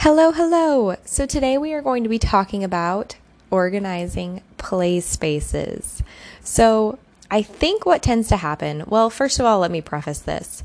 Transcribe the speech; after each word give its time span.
Hello, 0.00 0.30
hello. 0.30 0.94
So 1.06 1.24
today 1.24 1.56
we 1.56 1.72
are 1.72 1.80
going 1.80 2.02
to 2.02 2.08
be 2.08 2.18
talking 2.18 2.62
about 2.62 3.16
organizing 3.50 4.42
play 4.58 5.00
spaces. 5.00 6.02
So 6.42 6.98
I 7.30 7.40
think 7.42 7.86
what 7.86 8.02
tends 8.02 8.28
to 8.28 8.36
happen, 8.36 8.84
well, 8.86 9.08
first 9.08 9.40
of 9.40 9.46
all, 9.46 9.58
let 9.58 9.70
me 9.70 9.80
preface 9.80 10.18
this. 10.18 10.62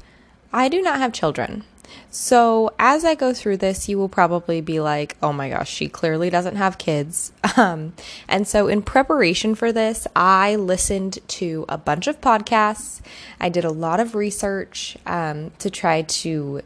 I 0.52 0.68
do 0.68 0.82
not 0.82 1.00
have 1.00 1.14
children. 1.14 1.64
So 2.12 2.74
as 2.78 3.06
I 3.06 3.16
go 3.16 3.34
through 3.34 3.58
this, 3.58 3.88
you 3.88 3.98
will 3.98 4.10
probably 4.10 4.60
be 4.60 4.80
like, 4.80 5.16
oh 5.24 5.34
my 5.34 5.50
gosh, 5.50 5.70
she 5.70 5.88
clearly 5.88 6.30
doesn't 6.30 6.58
have 6.58 6.78
kids. 6.78 7.32
Um, 7.58 7.94
and 8.30 8.48
so 8.48 8.70
in 8.70 8.82
preparation 8.82 9.56
for 9.56 9.74
this, 9.74 10.08
I 10.16 10.56
listened 10.56 11.20
to 11.28 11.66
a 11.68 11.78
bunch 11.78 12.08
of 12.08 12.22
podcasts. 12.22 13.02
I 13.42 13.50
did 13.50 13.66
a 13.66 13.72
lot 13.72 14.00
of 14.00 14.16
research 14.16 14.98
um, 15.06 15.52
to 15.60 15.70
try 15.70 16.04
to 16.04 16.62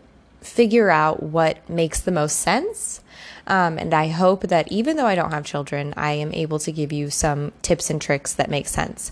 figure 0.46 0.90
out 0.90 1.24
what 1.24 1.68
makes 1.70 2.00
the 2.00 2.12
most 2.12 2.38
sense. 2.40 3.02
Um, 3.48 3.78
and 3.78 3.94
I 3.94 4.08
hope 4.08 4.44
that 4.44 4.72
even 4.72 4.98
though 4.98 5.06
I 5.06 5.16
don't 5.16 5.32
have 5.32 5.46
children, 5.46 5.94
I 5.96 6.14
am 6.14 6.34
able 6.34 6.60
to 6.60 6.72
give 6.72 6.92
you 6.92 7.10
some 7.10 7.52
tips 7.62 7.90
and 7.90 8.02
tricks 8.02 8.34
that 8.34 8.50
make 8.50 8.68
sense. 8.68 9.12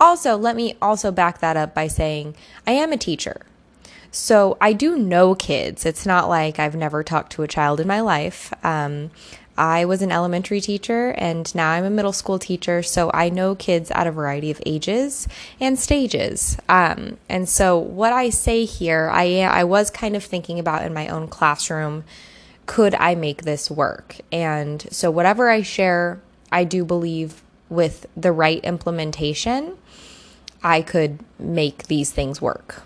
Also, 0.00 0.36
let 0.36 0.56
me 0.56 0.76
also 0.80 1.10
back 1.10 1.38
that 1.40 1.56
up 1.56 1.74
by 1.74 1.88
saying 1.88 2.34
I 2.66 2.72
am 2.72 2.92
a 2.92 2.96
teacher. 2.96 3.42
So 4.10 4.56
I 4.60 4.72
do 4.72 4.96
know 4.96 5.34
kids. 5.34 5.84
It's 5.84 6.06
not 6.06 6.28
like 6.28 6.58
I've 6.58 6.76
never 6.76 7.02
talked 7.02 7.32
to 7.32 7.42
a 7.42 7.48
child 7.48 7.80
in 7.80 7.88
my 7.88 8.00
life. 8.00 8.52
Um, 8.62 9.10
I 9.56 9.84
was 9.84 10.02
an 10.02 10.10
elementary 10.10 10.60
teacher 10.60 11.14
and 11.16 11.52
now 11.54 11.70
I'm 11.70 11.84
a 11.84 11.90
middle 11.90 12.12
school 12.12 12.38
teacher, 12.38 12.82
so 12.82 13.10
I 13.14 13.28
know 13.28 13.54
kids 13.54 13.90
at 13.90 14.06
a 14.06 14.12
variety 14.12 14.50
of 14.50 14.60
ages 14.66 15.28
and 15.60 15.78
stages. 15.78 16.56
Um, 16.68 17.18
and 17.28 17.48
so, 17.48 17.78
what 17.78 18.12
I 18.12 18.30
say 18.30 18.64
here, 18.64 19.08
I, 19.12 19.40
I 19.40 19.64
was 19.64 19.90
kind 19.90 20.16
of 20.16 20.24
thinking 20.24 20.58
about 20.58 20.84
in 20.84 20.92
my 20.92 21.08
own 21.08 21.28
classroom 21.28 22.04
could 22.66 22.94
I 22.94 23.14
make 23.14 23.42
this 23.42 23.70
work? 23.70 24.16
And 24.32 24.86
so, 24.90 25.10
whatever 25.10 25.50
I 25.50 25.62
share, 25.62 26.20
I 26.50 26.64
do 26.64 26.84
believe 26.84 27.42
with 27.68 28.06
the 28.16 28.32
right 28.32 28.62
implementation, 28.64 29.76
I 30.62 30.82
could 30.82 31.20
make 31.38 31.88
these 31.88 32.10
things 32.10 32.40
work. 32.40 32.82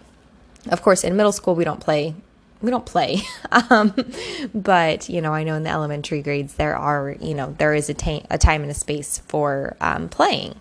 Of 0.68 0.82
course, 0.82 1.04
in 1.04 1.16
middle 1.16 1.32
school, 1.32 1.54
we 1.54 1.64
don't 1.64 1.80
play. 1.80 2.14
We 2.60 2.70
don't 2.70 2.86
play. 2.86 3.22
um, 3.70 3.94
but, 4.54 5.08
you 5.08 5.20
know, 5.20 5.32
I 5.32 5.44
know 5.44 5.54
in 5.54 5.62
the 5.62 5.70
elementary 5.70 6.22
grades, 6.22 6.54
there 6.54 6.76
are, 6.76 7.16
you 7.20 7.34
know, 7.34 7.54
there 7.58 7.74
is 7.74 7.88
a, 7.88 7.94
ta- 7.94 8.26
a 8.30 8.38
time 8.38 8.62
and 8.62 8.70
a 8.70 8.74
space 8.74 9.18
for 9.18 9.76
um, 9.80 10.08
playing. 10.08 10.58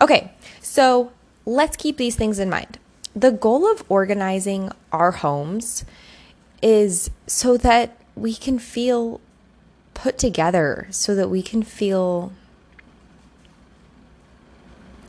Okay, 0.00 0.32
so 0.60 1.12
let's 1.46 1.76
keep 1.76 1.96
these 1.96 2.16
things 2.16 2.38
in 2.38 2.50
mind. 2.50 2.78
The 3.14 3.30
goal 3.30 3.70
of 3.70 3.84
organizing 3.88 4.70
our 4.90 5.12
homes 5.12 5.84
is 6.62 7.10
so 7.26 7.56
that 7.58 7.96
we 8.14 8.34
can 8.34 8.58
feel 8.58 9.20
put 9.94 10.18
together, 10.18 10.86
so 10.90 11.14
that 11.14 11.28
we 11.28 11.42
can 11.42 11.62
feel 11.62 12.32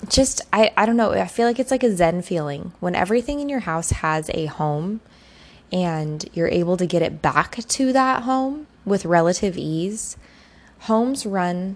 just 0.09 0.41
I, 0.52 0.71
I 0.75 0.85
don't 0.85 0.97
know 0.97 1.11
i 1.13 1.27
feel 1.27 1.47
like 1.47 1.59
it's 1.59 1.71
like 1.71 1.83
a 1.83 1.95
zen 1.95 2.21
feeling 2.21 2.73
when 2.80 2.95
everything 2.95 3.39
in 3.39 3.49
your 3.49 3.61
house 3.61 3.91
has 3.91 4.30
a 4.33 4.47
home 4.47 5.02
and 5.73 6.29
you're 6.33 6.47
able 6.47 6.77
to 6.77 6.85
get 6.85 7.02
it 7.02 7.21
back 7.21 7.55
to 7.67 7.91
that 7.91 8.23
home 8.23 8.67
with 8.85 9.03
relative 9.03 9.57
ease 9.57 10.15
homes 10.81 11.25
run 11.25 11.75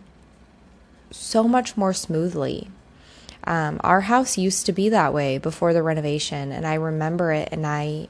so 1.11 1.43
much 1.43 1.75
more 1.75 1.93
smoothly 1.93 2.69
um, 3.45 3.79
our 3.83 4.01
house 4.01 4.37
used 4.37 4.65
to 4.65 4.71
be 4.71 4.89
that 4.89 5.13
way 5.13 5.37
before 5.37 5.73
the 5.73 5.83
renovation 5.83 6.51
and 6.51 6.65
i 6.65 6.73
remember 6.75 7.31
it 7.31 7.49
and 7.51 7.65
i 7.65 8.07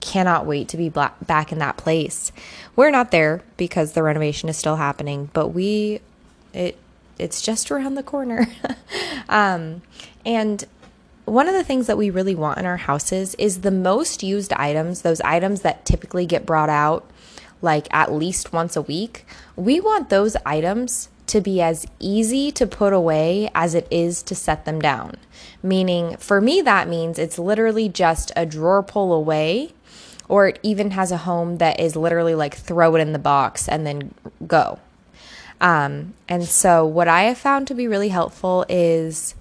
cannot 0.00 0.46
wait 0.46 0.68
to 0.68 0.76
be 0.76 0.88
back 0.88 1.52
in 1.52 1.58
that 1.58 1.76
place 1.76 2.32
we're 2.76 2.90
not 2.90 3.10
there 3.10 3.42
because 3.56 3.92
the 3.92 4.02
renovation 4.02 4.48
is 4.48 4.56
still 4.56 4.76
happening 4.76 5.28
but 5.32 5.48
we 5.48 6.00
it 6.52 6.78
it's 7.18 7.42
just 7.42 7.70
around 7.70 7.94
the 7.94 8.02
corner. 8.02 8.46
um, 9.28 9.82
and 10.24 10.64
one 11.30 11.48
of 11.48 11.54
the 11.54 11.64
things 11.64 11.86
that 11.86 11.98
we 11.98 12.10
really 12.10 12.34
want 12.34 12.58
in 12.58 12.66
our 12.66 12.76
houses 12.76 13.34
is 13.36 13.60
the 13.60 13.70
most 13.70 14.22
used 14.22 14.52
items, 14.54 15.02
those 15.02 15.20
items 15.22 15.62
that 15.62 15.84
typically 15.84 16.26
get 16.26 16.46
brought 16.46 16.70
out 16.70 17.08
like 17.60 17.88
at 17.90 18.12
least 18.12 18.52
once 18.52 18.76
a 18.76 18.82
week. 18.82 19.26
We 19.56 19.80
want 19.80 20.10
those 20.10 20.36
items 20.46 21.08
to 21.26 21.40
be 21.40 21.60
as 21.60 21.86
easy 21.98 22.50
to 22.52 22.66
put 22.66 22.92
away 22.92 23.50
as 23.54 23.74
it 23.74 23.86
is 23.90 24.22
to 24.24 24.34
set 24.34 24.64
them 24.64 24.80
down. 24.80 25.16
Meaning, 25.62 26.16
for 26.16 26.40
me, 26.40 26.60
that 26.62 26.88
means 26.88 27.18
it's 27.18 27.38
literally 27.38 27.88
just 27.88 28.32
a 28.34 28.46
drawer 28.46 28.82
pull 28.82 29.12
away, 29.12 29.72
or 30.28 30.48
it 30.48 30.60
even 30.62 30.92
has 30.92 31.12
a 31.12 31.18
home 31.18 31.56
that 31.58 31.78
is 31.78 31.96
literally 31.96 32.34
like 32.34 32.56
throw 32.56 32.94
it 32.96 33.00
in 33.00 33.12
the 33.12 33.18
box 33.18 33.68
and 33.68 33.86
then 33.86 34.14
go. 34.46 34.78
Um, 35.60 36.14
and 36.28 36.44
so, 36.44 36.86
what 36.86 37.08
I 37.08 37.24
have 37.24 37.38
found 37.38 37.66
to 37.68 37.74
be 37.74 37.88
really 37.88 38.08
helpful 38.08 38.64
is 38.68 39.34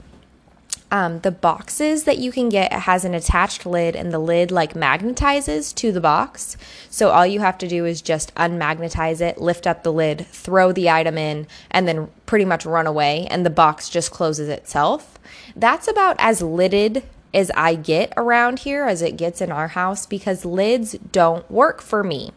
um, 0.92 1.20
the 1.20 1.32
boxes 1.32 2.06
that 2.06 2.18
you 2.18 2.32
can 2.32 2.50
get 2.50 2.72
has 2.72 3.04
an 3.04 3.14
attached 3.14 3.66
lid, 3.66 3.96
and 3.96 4.12
the 4.12 4.20
lid 4.20 4.52
like 4.52 4.74
magnetizes 4.74 5.76
to 5.76 5.92
the 5.92 6.00
box. 6.00 6.56
So, 6.90 7.10
all 7.10 7.26
you 7.26 7.42
have 7.42 7.58
to 7.60 7.68
do 7.68 7.86
is 7.86 8.02
just 8.02 8.34
unmagnetize 8.36 9.20
it, 9.20 9.40
lift 9.40 9.68
up 9.68 9.84
the 9.84 9.92
lid, 9.92 10.28
throw 10.28 10.72
the 10.72 10.90
item 10.90 11.18
in, 11.18 11.48
and 11.70 11.88
then 11.88 12.10
pretty 12.26 12.46
much 12.46 12.66
run 12.66 12.88
away, 12.88 13.28
and 13.30 13.46
the 13.46 13.50
box 13.50 13.90
just 13.90 14.12
closes 14.12 14.48
itself. 14.48 15.20
That's 15.56 15.88
about 15.88 16.16
as 16.20 16.42
lidded 16.42 17.04
as 17.34 17.52
I 17.56 17.76
get 17.76 18.14
around 18.16 18.60
here 18.60 18.86
as 18.86 19.02
it 19.02 19.18
gets 19.18 19.42
in 19.42 19.52
our 19.52 19.70
house 19.70 20.06
because 20.06 20.46
lids 20.46 20.94
don't 21.12 21.50
work 21.52 21.82
for 21.82 22.04
me. 22.04 22.32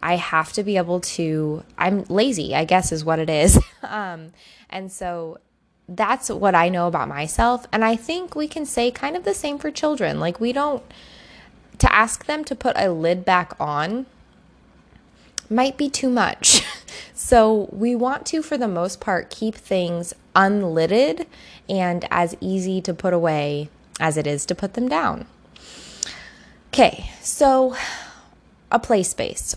I 0.00 0.16
have 0.16 0.52
to 0.54 0.62
be 0.62 0.76
able 0.76 1.00
to, 1.00 1.62
I'm 1.78 2.04
lazy, 2.04 2.54
I 2.54 2.64
guess 2.64 2.92
is 2.92 3.04
what 3.04 3.18
it 3.18 3.30
is. 3.30 3.58
um, 3.82 4.32
and 4.70 4.90
so 4.90 5.38
that's 5.88 6.30
what 6.30 6.54
I 6.54 6.68
know 6.68 6.86
about 6.86 7.08
myself. 7.08 7.66
And 7.72 7.84
I 7.84 7.96
think 7.96 8.34
we 8.34 8.48
can 8.48 8.64
say 8.66 8.90
kind 8.90 9.16
of 9.16 9.24
the 9.24 9.34
same 9.34 9.58
for 9.58 9.70
children. 9.70 10.20
Like, 10.20 10.40
we 10.40 10.52
don't, 10.52 10.82
to 11.78 11.92
ask 11.92 12.26
them 12.26 12.44
to 12.44 12.54
put 12.54 12.76
a 12.76 12.90
lid 12.90 13.24
back 13.24 13.54
on 13.58 14.06
might 15.50 15.76
be 15.76 15.90
too 15.90 16.08
much. 16.08 16.62
so, 17.14 17.68
we 17.72 17.94
want 17.94 18.26
to, 18.26 18.42
for 18.42 18.56
the 18.56 18.68
most 18.68 19.00
part, 19.00 19.30
keep 19.30 19.54
things 19.54 20.14
unlidded 20.34 21.26
and 21.68 22.06
as 22.10 22.36
easy 22.40 22.80
to 22.80 22.94
put 22.94 23.12
away 23.12 23.68
as 24.00 24.16
it 24.16 24.26
is 24.26 24.46
to 24.46 24.54
put 24.54 24.74
them 24.74 24.88
down. 24.88 25.26
Okay, 26.68 27.10
so 27.20 27.76
a 28.70 28.78
play 28.78 29.02
space 29.02 29.54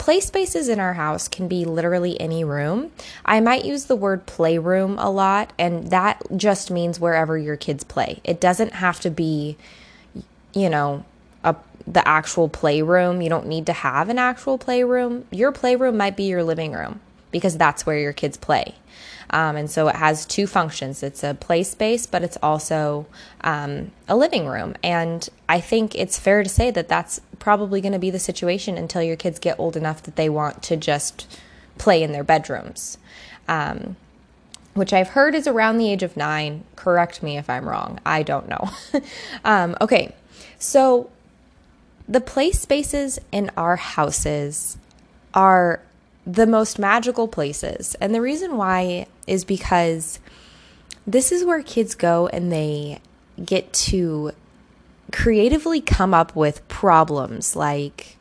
play 0.00 0.18
spaces 0.18 0.68
in 0.68 0.80
our 0.80 0.94
house 0.94 1.28
can 1.28 1.46
be 1.46 1.66
literally 1.66 2.18
any 2.18 2.42
room. 2.42 2.90
I 3.22 3.38
might 3.40 3.66
use 3.66 3.84
the 3.84 3.94
word 3.94 4.24
playroom 4.24 4.98
a 4.98 5.10
lot, 5.10 5.52
and 5.58 5.90
that 5.90 6.22
just 6.34 6.70
means 6.70 6.98
wherever 6.98 7.36
your 7.36 7.58
kids 7.58 7.84
play. 7.84 8.20
It 8.24 8.40
doesn't 8.40 8.72
have 8.72 8.98
to 9.00 9.10
be, 9.10 9.58
you 10.54 10.70
know, 10.70 11.04
a, 11.44 11.54
the 11.86 12.06
actual 12.08 12.48
playroom. 12.48 13.20
You 13.20 13.28
don't 13.28 13.46
need 13.46 13.66
to 13.66 13.74
have 13.74 14.08
an 14.08 14.18
actual 14.18 14.56
playroom. 14.56 15.26
Your 15.30 15.52
playroom 15.52 15.98
might 15.98 16.16
be 16.16 16.24
your 16.24 16.44
living 16.44 16.72
room 16.72 17.00
because 17.30 17.58
that's 17.58 17.84
where 17.84 17.98
your 17.98 18.14
kids 18.14 18.38
play. 18.38 18.76
Um, 19.30 19.56
and 19.56 19.70
so 19.70 19.88
it 19.88 19.96
has 19.96 20.26
two 20.26 20.46
functions 20.46 21.02
it's 21.02 21.22
a 21.22 21.34
play 21.34 21.62
space, 21.62 22.06
but 22.06 22.22
it's 22.22 22.36
also 22.42 23.06
um, 23.42 23.92
a 24.08 24.16
living 24.16 24.46
room. 24.46 24.74
And 24.82 25.28
I 25.48 25.60
think 25.60 25.94
it's 25.94 26.18
fair 26.18 26.42
to 26.42 26.48
say 26.48 26.70
that 26.70 26.88
that's 26.88 27.20
probably 27.38 27.80
going 27.80 27.92
to 27.92 27.98
be 27.98 28.10
the 28.10 28.18
situation 28.18 28.76
until 28.76 29.02
your 29.02 29.16
kids 29.16 29.38
get 29.38 29.58
old 29.58 29.76
enough 29.76 30.02
that 30.02 30.16
they 30.16 30.28
want 30.28 30.62
to 30.64 30.76
just 30.76 31.38
play 31.78 32.02
in 32.02 32.12
their 32.12 32.24
bedrooms. 32.24 32.98
Um, 33.48 33.96
which 34.74 34.92
I've 34.92 35.08
heard 35.08 35.34
is 35.34 35.48
around 35.48 35.78
the 35.78 35.90
age 35.90 36.02
of 36.02 36.16
nine. 36.16 36.64
Correct 36.76 37.22
me 37.22 37.36
if 37.36 37.50
I'm 37.50 37.68
wrong. 37.68 37.98
I 38.06 38.22
don't 38.22 38.48
know. 38.48 38.70
um, 39.44 39.76
okay, 39.80 40.14
so 40.58 41.10
the 42.08 42.20
play 42.20 42.52
spaces 42.52 43.20
in 43.32 43.50
our 43.56 43.76
houses 43.76 44.76
are 45.34 45.80
the 46.26 46.46
most 46.46 46.78
magical 46.78 47.28
places. 47.28 47.94
And 48.00 48.14
the 48.14 48.20
reason 48.20 48.56
why 48.56 49.06
is 49.26 49.44
because 49.44 50.20
this 51.06 51.32
is 51.32 51.44
where 51.44 51.62
kids 51.62 51.94
go 51.94 52.28
and 52.28 52.52
they 52.52 53.00
get 53.44 53.72
to 53.72 54.32
creatively 55.12 55.80
come 55.80 56.14
up 56.14 56.36
with 56.36 56.66
problems 56.68 57.56
like 57.56 58.16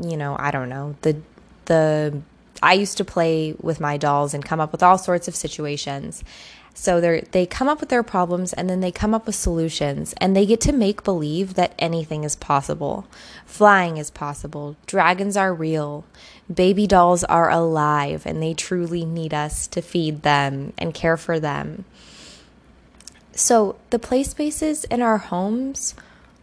you 0.00 0.16
know, 0.16 0.36
I 0.38 0.50
don't 0.50 0.68
know, 0.68 0.96
the 1.02 1.20
the 1.66 2.20
I 2.62 2.74
used 2.74 2.96
to 2.98 3.04
play 3.04 3.54
with 3.60 3.80
my 3.80 3.96
dolls 3.96 4.34
and 4.34 4.44
come 4.44 4.60
up 4.60 4.72
with 4.72 4.82
all 4.82 4.98
sorts 4.98 5.28
of 5.28 5.36
situations. 5.36 6.22
So 6.74 7.00
they 7.00 7.26
they 7.32 7.46
come 7.46 7.68
up 7.68 7.80
with 7.80 7.90
their 7.90 8.02
problems 8.02 8.52
and 8.52 8.68
then 8.70 8.80
they 8.80 8.92
come 8.92 9.14
up 9.14 9.26
with 9.26 9.34
solutions 9.34 10.14
and 10.18 10.34
they 10.34 10.46
get 10.46 10.60
to 10.62 10.72
make 10.72 11.04
believe 11.04 11.54
that 11.54 11.74
anything 11.78 12.24
is 12.24 12.36
possible. 12.36 13.06
Flying 13.44 13.98
is 13.98 14.10
possible. 14.10 14.76
Dragons 14.86 15.36
are 15.36 15.52
real. 15.52 16.04
Baby 16.52 16.86
dolls 16.86 17.24
are 17.24 17.50
alive 17.50 18.26
and 18.26 18.42
they 18.42 18.54
truly 18.54 19.04
need 19.04 19.32
us 19.32 19.66
to 19.68 19.80
feed 19.80 20.22
them 20.22 20.72
and 20.76 20.92
care 20.92 21.16
for 21.16 21.38
them. 21.38 21.84
So 23.34 23.76
the 23.90 23.98
play 23.98 24.22
spaces 24.24 24.84
in 24.84 25.00
our 25.00 25.18
homes 25.18 25.94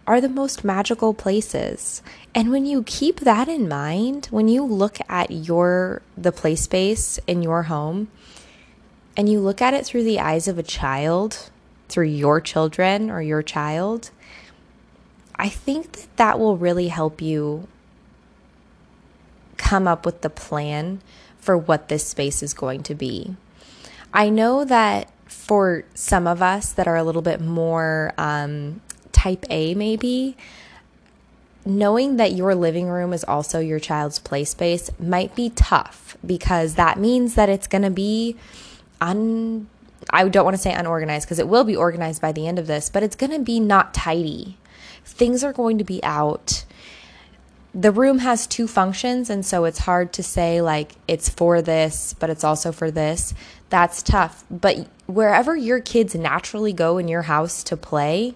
are 0.07 0.19
the 0.19 0.29
most 0.29 0.63
magical 0.63 1.13
places. 1.13 2.01
And 2.33 2.49
when 2.49 2.65
you 2.65 2.83
keep 2.83 3.19
that 3.19 3.47
in 3.47 3.69
mind, 3.69 4.27
when 4.31 4.47
you 4.47 4.63
look 4.63 4.97
at 5.07 5.29
your 5.29 6.01
the 6.17 6.31
play 6.31 6.55
space 6.55 7.19
in 7.27 7.43
your 7.43 7.63
home 7.63 8.07
and 9.15 9.29
you 9.29 9.39
look 9.39 9.61
at 9.61 9.73
it 9.73 9.85
through 9.85 10.03
the 10.03 10.19
eyes 10.19 10.47
of 10.47 10.57
a 10.57 10.63
child, 10.63 11.51
through 11.89 12.07
your 12.07 12.41
children 12.41 13.11
or 13.11 13.21
your 13.21 13.43
child, 13.43 14.09
I 15.35 15.47
think 15.47 15.91
that 15.91 16.17
that 16.17 16.39
will 16.39 16.57
really 16.57 16.87
help 16.87 17.21
you 17.21 17.67
come 19.59 19.87
up 19.87 20.05
with 20.05 20.21
the 20.21 20.29
plan 20.29 21.01
for 21.37 21.55
what 21.55 21.89
this 21.89 22.07
space 22.07 22.41
is 22.41 22.55
going 22.55 22.81
to 22.83 22.95
be. 22.95 23.35
I 24.11 24.29
know 24.29 24.65
that 24.65 25.11
for 25.27 25.83
some 25.93 26.25
of 26.25 26.41
us 26.41 26.71
that 26.73 26.87
are 26.87 26.95
a 26.95 27.03
little 27.03 27.21
bit 27.21 27.39
more 27.39 28.13
um, 28.17 28.81
type 29.11 29.45
A, 29.51 29.75
maybe, 29.75 30.35
knowing 31.65 32.17
that 32.17 32.31
your 32.31 32.55
living 32.55 32.87
room 32.87 33.13
is 33.13 33.23
also 33.23 33.59
your 33.59 33.79
child's 33.79 34.17
play 34.17 34.43
space 34.43 34.89
might 34.99 35.35
be 35.35 35.51
tough 35.51 36.17
because 36.25 36.75
that 36.75 36.97
means 36.97 37.35
that 37.35 37.49
it's 37.49 37.67
going 37.67 37.83
to 37.83 37.91
be 37.91 38.35
un 39.01 39.67
I 40.09 40.27
don't 40.27 40.45
want 40.45 40.55
to 40.55 40.61
say 40.61 40.73
unorganized 40.73 41.27
because 41.27 41.39
it 41.39 41.47
will 41.47 41.63
be 41.63 41.75
organized 41.75 42.21
by 42.21 42.31
the 42.31 42.47
end 42.47 42.57
of 42.57 42.67
this, 42.67 42.89
but 42.89 43.03
it's 43.03 43.15
going 43.15 43.31
to 43.31 43.39
be 43.39 43.59
not 43.59 43.93
tidy. 43.93 44.57
Things 45.03 45.43
are 45.43 45.53
going 45.53 45.77
to 45.77 45.83
be 45.83 46.01
out. 46.03 46.63
The 47.73 47.91
room 47.91 48.19
has 48.19 48.47
two 48.47 48.67
functions, 48.67 49.29
and 49.29 49.45
so 49.45 49.65
it's 49.65 49.79
hard 49.79 50.11
to 50.13 50.23
say, 50.23 50.59
like, 50.61 50.93
it's 51.07 51.29
for 51.29 51.61
this, 51.61 52.15
but 52.19 52.29
it's 52.29 52.43
also 52.43 52.71
for 52.71 52.89
this. 52.89 53.33
That's 53.69 54.01
tough. 54.01 54.43
But 54.49 54.87
wherever 55.05 55.55
your 55.55 55.79
kids 55.79 56.15
naturally 56.15 56.73
go 56.73 56.97
in 56.97 57.07
your 57.07 57.23
house 57.23 57.63
to 57.65 57.77
play, 57.77 58.33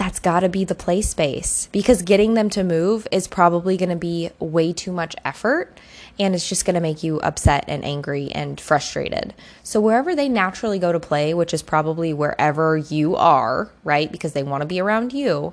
that's 0.00 0.18
got 0.18 0.40
to 0.40 0.48
be 0.48 0.64
the 0.64 0.74
play 0.74 1.02
space 1.02 1.68
because 1.72 2.00
getting 2.00 2.32
them 2.32 2.48
to 2.48 2.64
move 2.64 3.06
is 3.12 3.28
probably 3.28 3.76
going 3.76 3.90
to 3.90 3.96
be 3.96 4.30
way 4.38 4.72
too 4.72 4.92
much 4.92 5.14
effort 5.26 5.78
and 6.18 6.34
it's 6.34 6.48
just 6.48 6.64
going 6.64 6.74
to 6.74 6.80
make 6.80 7.02
you 7.02 7.20
upset 7.20 7.64
and 7.68 7.84
angry 7.84 8.30
and 8.32 8.58
frustrated. 8.58 9.34
So, 9.62 9.80
wherever 9.80 10.14
they 10.14 10.28
naturally 10.28 10.78
go 10.78 10.92
to 10.92 11.00
play, 11.00 11.34
which 11.34 11.52
is 11.52 11.62
probably 11.62 12.14
wherever 12.14 12.78
you 12.78 13.14
are, 13.16 13.70
right? 13.84 14.10
Because 14.10 14.32
they 14.32 14.42
want 14.42 14.62
to 14.62 14.66
be 14.66 14.80
around 14.80 15.12
you, 15.12 15.52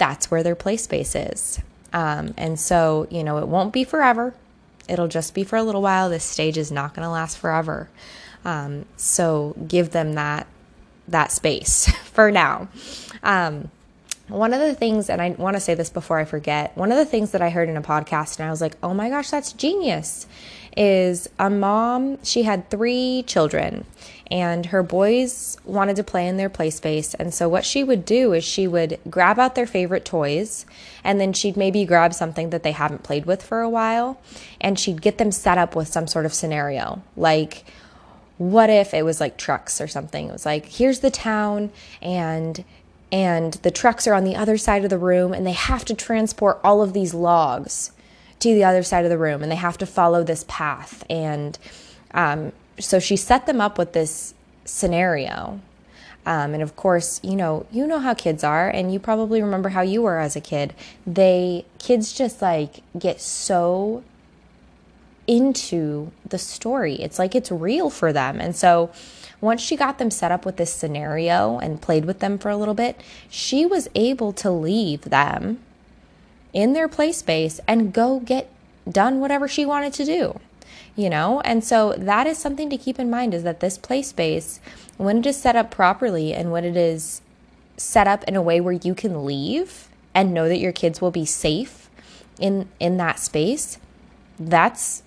that's 0.00 0.30
where 0.30 0.42
their 0.42 0.56
play 0.56 0.78
space 0.78 1.14
is. 1.14 1.60
Um, 1.92 2.32
and 2.38 2.58
so, 2.58 3.06
you 3.10 3.22
know, 3.22 3.38
it 3.38 3.46
won't 3.46 3.72
be 3.72 3.84
forever, 3.84 4.34
it'll 4.88 5.08
just 5.08 5.34
be 5.34 5.44
for 5.44 5.56
a 5.56 5.62
little 5.62 5.82
while. 5.82 6.08
This 6.08 6.24
stage 6.24 6.56
is 6.56 6.72
not 6.72 6.94
going 6.94 7.04
to 7.04 7.10
last 7.10 7.38
forever. 7.38 7.88
Um, 8.44 8.86
so, 8.96 9.54
give 9.68 9.90
them 9.90 10.14
that 10.14 10.46
that 11.06 11.30
space 11.30 11.90
for 12.04 12.30
now. 12.30 12.68
Um, 13.22 13.70
one 14.28 14.54
of 14.54 14.60
the 14.60 14.74
things, 14.74 15.10
and 15.10 15.20
I 15.20 15.30
want 15.30 15.56
to 15.56 15.60
say 15.60 15.74
this 15.74 15.90
before 15.90 16.18
I 16.18 16.24
forget, 16.24 16.74
one 16.76 16.90
of 16.90 16.96
the 16.96 17.04
things 17.04 17.32
that 17.32 17.42
I 17.42 17.50
heard 17.50 17.68
in 17.68 17.76
a 17.76 17.82
podcast, 17.82 18.38
and 18.38 18.46
I 18.46 18.50
was 18.50 18.60
like, 18.60 18.76
oh 18.82 18.94
my 18.94 19.10
gosh, 19.10 19.28
that's 19.28 19.52
genius, 19.52 20.26
is 20.76 21.28
a 21.38 21.50
mom, 21.50 22.22
she 22.22 22.44
had 22.44 22.70
three 22.70 23.24
children, 23.26 23.84
and 24.30 24.66
her 24.66 24.82
boys 24.82 25.56
wanted 25.64 25.96
to 25.96 26.04
play 26.04 26.28
in 26.28 26.36
their 26.36 26.48
play 26.48 26.70
space. 26.70 27.14
And 27.14 27.34
so, 27.34 27.48
what 27.48 27.64
she 27.64 27.82
would 27.82 28.04
do 28.04 28.32
is 28.32 28.44
she 28.44 28.68
would 28.68 28.98
grab 29.08 29.38
out 29.38 29.54
their 29.54 29.66
favorite 29.66 30.04
toys, 30.04 30.66
and 31.02 31.20
then 31.20 31.32
she'd 31.32 31.56
maybe 31.56 31.84
grab 31.84 32.14
something 32.14 32.50
that 32.50 32.62
they 32.62 32.72
haven't 32.72 33.02
played 33.02 33.26
with 33.26 33.42
for 33.42 33.60
a 33.60 33.68
while, 33.68 34.20
and 34.60 34.78
she'd 34.78 35.02
get 35.02 35.18
them 35.18 35.32
set 35.32 35.58
up 35.58 35.74
with 35.74 35.88
some 35.88 36.06
sort 36.06 36.26
of 36.26 36.34
scenario. 36.34 37.02
Like, 37.16 37.64
what 38.38 38.70
if 38.70 38.94
it 38.94 39.04
was 39.04 39.20
like 39.20 39.36
trucks 39.36 39.80
or 39.80 39.88
something? 39.88 40.28
It 40.28 40.32
was 40.32 40.46
like, 40.46 40.66
here's 40.66 41.00
the 41.00 41.10
town, 41.10 41.70
and 42.00 42.64
and 43.12 43.54
the 43.54 43.70
trucks 43.70 44.06
are 44.06 44.14
on 44.14 44.24
the 44.24 44.36
other 44.36 44.56
side 44.56 44.84
of 44.84 44.90
the 44.90 44.98
room 44.98 45.32
and 45.32 45.46
they 45.46 45.52
have 45.52 45.84
to 45.86 45.94
transport 45.94 46.60
all 46.62 46.82
of 46.82 46.92
these 46.92 47.12
logs 47.12 47.90
to 48.38 48.54
the 48.54 48.64
other 48.64 48.82
side 48.82 49.04
of 49.04 49.10
the 49.10 49.18
room 49.18 49.42
and 49.42 49.50
they 49.50 49.56
have 49.56 49.78
to 49.78 49.86
follow 49.86 50.22
this 50.22 50.44
path 50.48 51.04
and 51.10 51.58
um, 52.12 52.52
so 52.78 52.98
she 52.98 53.16
set 53.16 53.46
them 53.46 53.60
up 53.60 53.78
with 53.78 53.92
this 53.92 54.34
scenario. 54.64 55.60
Um, 56.26 56.52
and 56.52 56.62
of 56.62 56.76
course 56.76 57.18
you 57.22 57.34
know 57.34 57.64
you 57.72 57.86
know 57.86 57.98
how 57.98 58.12
kids 58.12 58.44
are 58.44 58.68
and 58.68 58.92
you 58.92 59.00
probably 59.00 59.40
remember 59.40 59.70
how 59.70 59.80
you 59.80 60.02
were 60.02 60.18
as 60.18 60.36
a 60.36 60.40
kid. 60.40 60.74
They 61.06 61.64
kids 61.78 62.12
just 62.12 62.42
like 62.42 62.82
get 62.98 63.20
so 63.22 64.04
into 65.26 66.10
the 66.28 66.38
story. 66.38 66.94
It's 66.94 67.18
like 67.18 67.34
it's 67.34 67.50
real 67.50 67.88
for 67.88 68.12
them. 68.12 68.40
And 68.40 68.54
so 68.54 68.90
once 69.40 69.62
she 69.62 69.76
got 69.76 69.98
them 69.98 70.10
set 70.10 70.32
up 70.32 70.44
with 70.44 70.56
this 70.56 70.72
scenario 70.72 71.58
and 71.58 71.80
played 71.80 72.04
with 72.04 72.18
them 72.18 72.36
for 72.36 72.50
a 72.50 72.56
little 72.56 72.74
bit, 72.74 73.00
she 73.28 73.64
was 73.64 73.88
able 73.94 74.32
to 74.34 74.50
leave 74.50 75.02
them 75.02 75.60
in 76.52 76.72
their 76.72 76.88
play 76.88 77.12
space 77.12 77.60
and 77.66 77.92
go 77.92 78.20
get 78.20 78.50
done 78.90 79.20
whatever 79.20 79.46
she 79.46 79.64
wanted 79.64 79.92
to 79.94 80.04
do. 80.04 80.40
You 80.96 81.08
know, 81.08 81.40
and 81.42 81.64
so 81.64 81.94
that 81.96 82.26
is 82.26 82.36
something 82.36 82.68
to 82.68 82.76
keep 82.76 82.98
in 82.98 83.08
mind 83.08 83.32
is 83.32 83.42
that 83.44 83.60
this 83.60 83.78
play 83.78 84.02
space, 84.02 84.60
when 84.98 85.18
it 85.18 85.26
is 85.26 85.40
set 85.40 85.56
up 85.56 85.70
properly 85.70 86.34
and 86.34 86.52
when 86.52 86.64
it 86.64 86.76
is 86.76 87.22
set 87.76 88.06
up 88.06 88.24
in 88.24 88.36
a 88.36 88.42
way 88.42 88.60
where 88.60 88.74
you 88.74 88.94
can 88.94 89.24
leave 89.24 89.88
and 90.14 90.34
know 90.34 90.48
that 90.48 90.58
your 90.58 90.72
kids 90.72 91.00
will 91.00 91.10
be 91.10 91.24
safe 91.24 91.88
in 92.38 92.68
in 92.78 92.96
that 92.98 93.18
space, 93.18 93.78
that's 94.38 95.02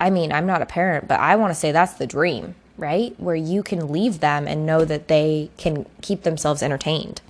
I 0.00 0.10
mean, 0.10 0.32
I'm 0.32 0.46
not 0.46 0.62
a 0.62 0.66
parent, 0.66 1.08
but 1.08 1.20
I 1.20 1.36
want 1.36 1.52
to 1.52 1.58
say 1.58 1.72
that's 1.72 1.94
the 1.94 2.06
dream 2.06 2.56
right? 2.76 3.14
Where 3.18 3.36
you 3.36 3.62
can 3.62 3.92
leave 3.92 4.20
them 4.20 4.46
and 4.48 4.66
know 4.66 4.84
that 4.84 5.08
they 5.08 5.50
can 5.56 5.86
keep 6.00 6.22
themselves 6.22 6.62
entertained 6.62 7.20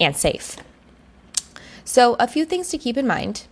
and 0.00 0.16
safe. 0.16 0.56
So, 1.84 2.14
a 2.18 2.26
few 2.26 2.44
things 2.44 2.68
to 2.70 2.78
keep 2.78 2.96
in 2.96 3.06
mind. 3.06 3.46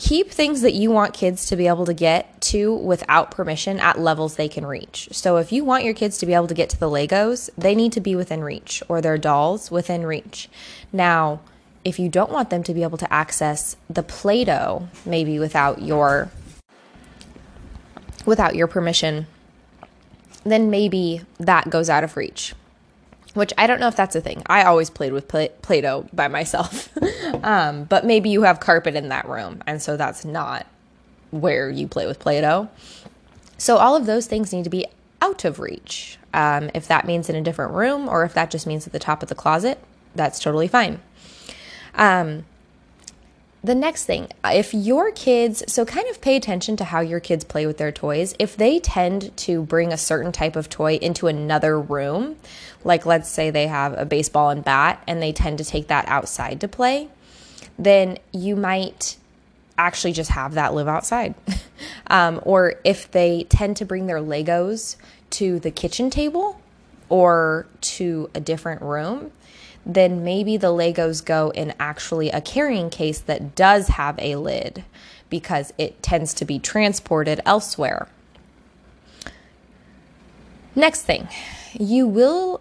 Keep 0.00 0.30
things 0.30 0.62
that 0.62 0.72
you 0.72 0.90
want 0.90 1.12
kids 1.12 1.44
to 1.44 1.56
be 1.56 1.66
able 1.66 1.84
to 1.84 1.92
get 1.92 2.40
to 2.40 2.74
without 2.74 3.30
permission 3.30 3.78
at 3.78 3.98
levels 3.98 4.36
they 4.36 4.48
can 4.48 4.64
reach. 4.64 5.10
So, 5.12 5.36
if 5.36 5.52
you 5.52 5.62
want 5.62 5.84
your 5.84 5.92
kids 5.92 6.16
to 6.18 6.26
be 6.26 6.32
able 6.32 6.46
to 6.46 6.54
get 6.54 6.70
to 6.70 6.80
the 6.80 6.88
Legos, 6.88 7.50
they 7.58 7.74
need 7.74 7.92
to 7.92 8.00
be 8.00 8.16
within 8.16 8.42
reach 8.42 8.82
or 8.88 9.02
their 9.02 9.18
dolls 9.18 9.70
within 9.70 10.06
reach. 10.06 10.48
Now, 10.90 11.40
if 11.84 11.98
you 11.98 12.08
don't 12.08 12.32
want 12.32 12.48
them 12.48 12.62
to 12.62 12.72
be 12.72 12.82
able 12.82 12.96
to 12.96 13.12
access 13.12 13.76
the 13.90 14.02
Play 14.02 14.44
Doh, 14.44 14.88
maybe 15.04 15.38
without 15.38 15.82
your 15.82 16.30
without 18.24 18.54
your 18.54 18.68
permission, 18.68 19.26
then 20.44 20.70
maybe 20.70 21.20
that 21.38 21.68
goes 21.68 21.90
out 21.90 22.04
of 22.04 22.16
reach. 22.16 22.54
Which 23.34 23.52
I 23.56 23.66
don't 23.66 23.78
know 23.78 23.86
if 23.88 23.94
that's 23.94 24.16
a 24.16 24.20
thing. 24.20 24.42
I 24.46 24.64
always 24.64 24.90
played 24.90 25.12
with 25.12 25.28
Play 25.28 25.80
Doh 25.80 26.06
by 26.12 26.26
myself. 26.26 26.88
um, 27.44 27.84
but 27.84 28.04
maybe 28.04 28.28
you 28.28 28.42
have 28.42 28.58
carpet 28.58 28.96
in 28.96 29.08
that 29.10 29.28
room, 29.28 29.62
and 29.66 29.80
so 29.80 29.96
that's 29.96 30.24
not 30.24 30.66
where 31.30 31.70
you 31.70 31.86
play 31.86 32.06
with 32.06 32.18
Play 32.18 32.40
Doh. 32.40 32.68
So 33.56 33.76
all 33.76 33.94
of 33.94 34.06
those 34.06 34.26
things 34.26 34.52
need 34.52 34.64
to 34.64 34.70
be 34.70 34.86
out 35.22 35.44
of 35.44 35.60
reach. 35.60 36.18
Um, 36.32 36.70
if 36.74 36.88
that 36.88 37.06
means 37.06 37.28
in 37.28 37.36
a 37.36 37.42
different 37.42 37.72
room 37.72 38.08
or 38.08 38.24
if 38.24 38.34
that 38.34 38.50
just 38.50 38.66
means 38.66 38.86
at 38.86 38.92
the 38.92 38.98
top 38.98 39.22
of 39.22 39.28
the 39.28 39.34
closet, 39.34 39.78
that's 40.14 40.38
totally 40.38 40.68
fine. 40.68 41.00
Um, 41.94 42.46
the 43.62 43.74
next 43.74 44.06
thing, 44.06 44.28
if 44.44 44.72
your 44.72 45.10
kids, 45.10 45.62
so 45.70 45.84
kind 45.84 46.08
of 46.08 46.20
pay 46.20 46.36
attention 46.36 46.76
to 46.78 46.84
how 46.84 47.00
your 47.00 47.20
kids 47.20 47.44
play 47.44 47.66
with 47.66 47.76
their 47.76 47.92
toys. 47.92 48.34
If 48.38 48.56
they 48.56 48.78
tend 48.78 49.36
to 49.38 49.62
bring 49.62 49.92
a 49.92 49.98
certain 49.98 50.32
type 50.32 50.56
of 50.56 50.70
toy 50.70 50.94
into 50.96 51.26
another 51.26 51.78
room, 51.78 52.36
like 52.84 53.04
let's 53.04 53.28
say 53.28 53.50
they 53.50 53.66
have 53.66 53.98
a 53.98 54.06
baseball 54.06 54.48
and 54.48 54.64
bat 54.64 55.02
and 55.06 55.22
they 55.22 55.32
tend 55.32 55.58
to 55.58 55.64
take 55.64 55.88
that 55.88 56.08
outside 56.08 56.60
to 56.62 56.68
play, 56.68 57.08
then 57.78 58.18
you 58.32 58.56
might 58.56 59.18
actually 59.76 60.12
just 60.12 60.30
have 60.30 60.54
that 60.54 60.72
live 60.72 60.88
outside. 60.88 61.34
um, 62.06 62.40
or 62.44 62.76
if 62.82 63.10
they 63.10 63.44
tend 63.44 63.76
to 63.76 63.84
bring 63.84 64.06
their 64.06 64.20
Legos 64.20 64.96
to 65.30 65.58
the 65.60 65.70
kitchen 65.70 66.08
table 66.08 66.60
or 67.10 67.66
to 67.80 68.30
a 68.34 68.40
different 68.40 68.80
room, 68.80 69.32
then 69.84 70.22
maybe 70.22 70.56
the 70.56 70.68
Legos 70.68 71.24
go 71.24 71.50
in 71.50 71.74
actually 71.80 72.30
a 72.30 72.40
carrying 72.40 72.90
case 72.90 73.18
that 73.20 73.54
does 73.54 73.88
have 73.88 74.18
a 74.18 74.36
lid 74.36 74.84
because 75.28 75.72
it 75.78 76.02
tends 76.02 76.34
to 76.34 76.44
be 76.44 76.58
transported 76.58 77.40
elsewhere. 77.46 78.08
Next 80.74 81.02
thing, 81.02 81.28
you 81.72 82.06
will 82.06 82.60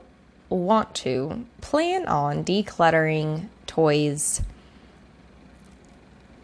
want 0.49 0.95
to 0.95 1.45
plan 1.61 2.07
on 2.07 2.43
decluttering 2.43 3.47
toys 3.67 4.41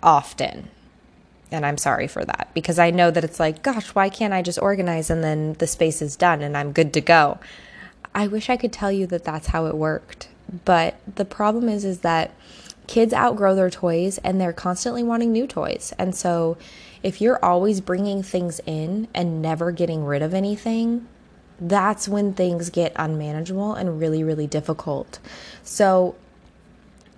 often. 0.03 0.69
And 1.51 1.65
I'm 1.65 1.77
sorry 1.77 2.07
for 2.07 2.25
that 2.25 2.49
because 2.53 2.79
I 2.79 2.91
know 2.91 3.11
that 3.11 3.23
it's 3.23 3.39
like, 3.39 3.63
gosh, 3.63 3.89
why 3.89 4.09
can't 4.09 4.33
I 4.33 4.41
just 4.41 4.61
organize 4.61 5.09
and 5.09 5.23
then 5.23 5.53
the 5.53 5.67
space 5.67 6.01
is 6.01 6.15
done 6.15 6.41
and 6.41 6.57
I'm 6.57 6.71
good 6.71 6.93
to 6.93 7.01
go? 7.01 7.39
I 8.13 8.27
wish 8.27 8.49
I 8.49 8.57
could 8.57 8.73
tell 8.73 8.91
you 8.91 9.07
that 9.07 9.23
that's 9.23 9.47
how 9.47 9.65
it 9.65 9.75
worked. 9.75 10.29
But 10.65 10.95
the 11.15 11.25
problem 11.25 11.69
is 11.69 11.85
is 11.85 11.99
that 11.99 12.31
kids 12.87 13.13
outgrow 13.13 13.55
their 13.55 13.69
toys 13.69 14.19
and 14.19 14.39
they're 14.39 14.53
constantly 14.53 15.03
wanting 15.03 15.31
new 15.31 15.47
toys. 15.47 15.93
And 15.97 16.15
so 16.15 16.57
if 17.03 17.21
you're 17.21 17.43
always 17.43 17.81
bringing 17.81 18.23
things 18.23 18.61
in 18.65 19.07
and 19.13 19.41
never 19.41 19.71
getting 19.71 20.05
rid 20.05 20.21
of 20.21 20.33
anything, 20.33 21.07
that's 21.59 22.07
when 22.07 22.33
things 22.33 22.69
get 22.69 22.91
unmanageable 22.95 23.73
and 23.73 23.99
really 23.99 24.23
really 24.23 24.47
difficult. 24.47 25.19
So 25.63 26.15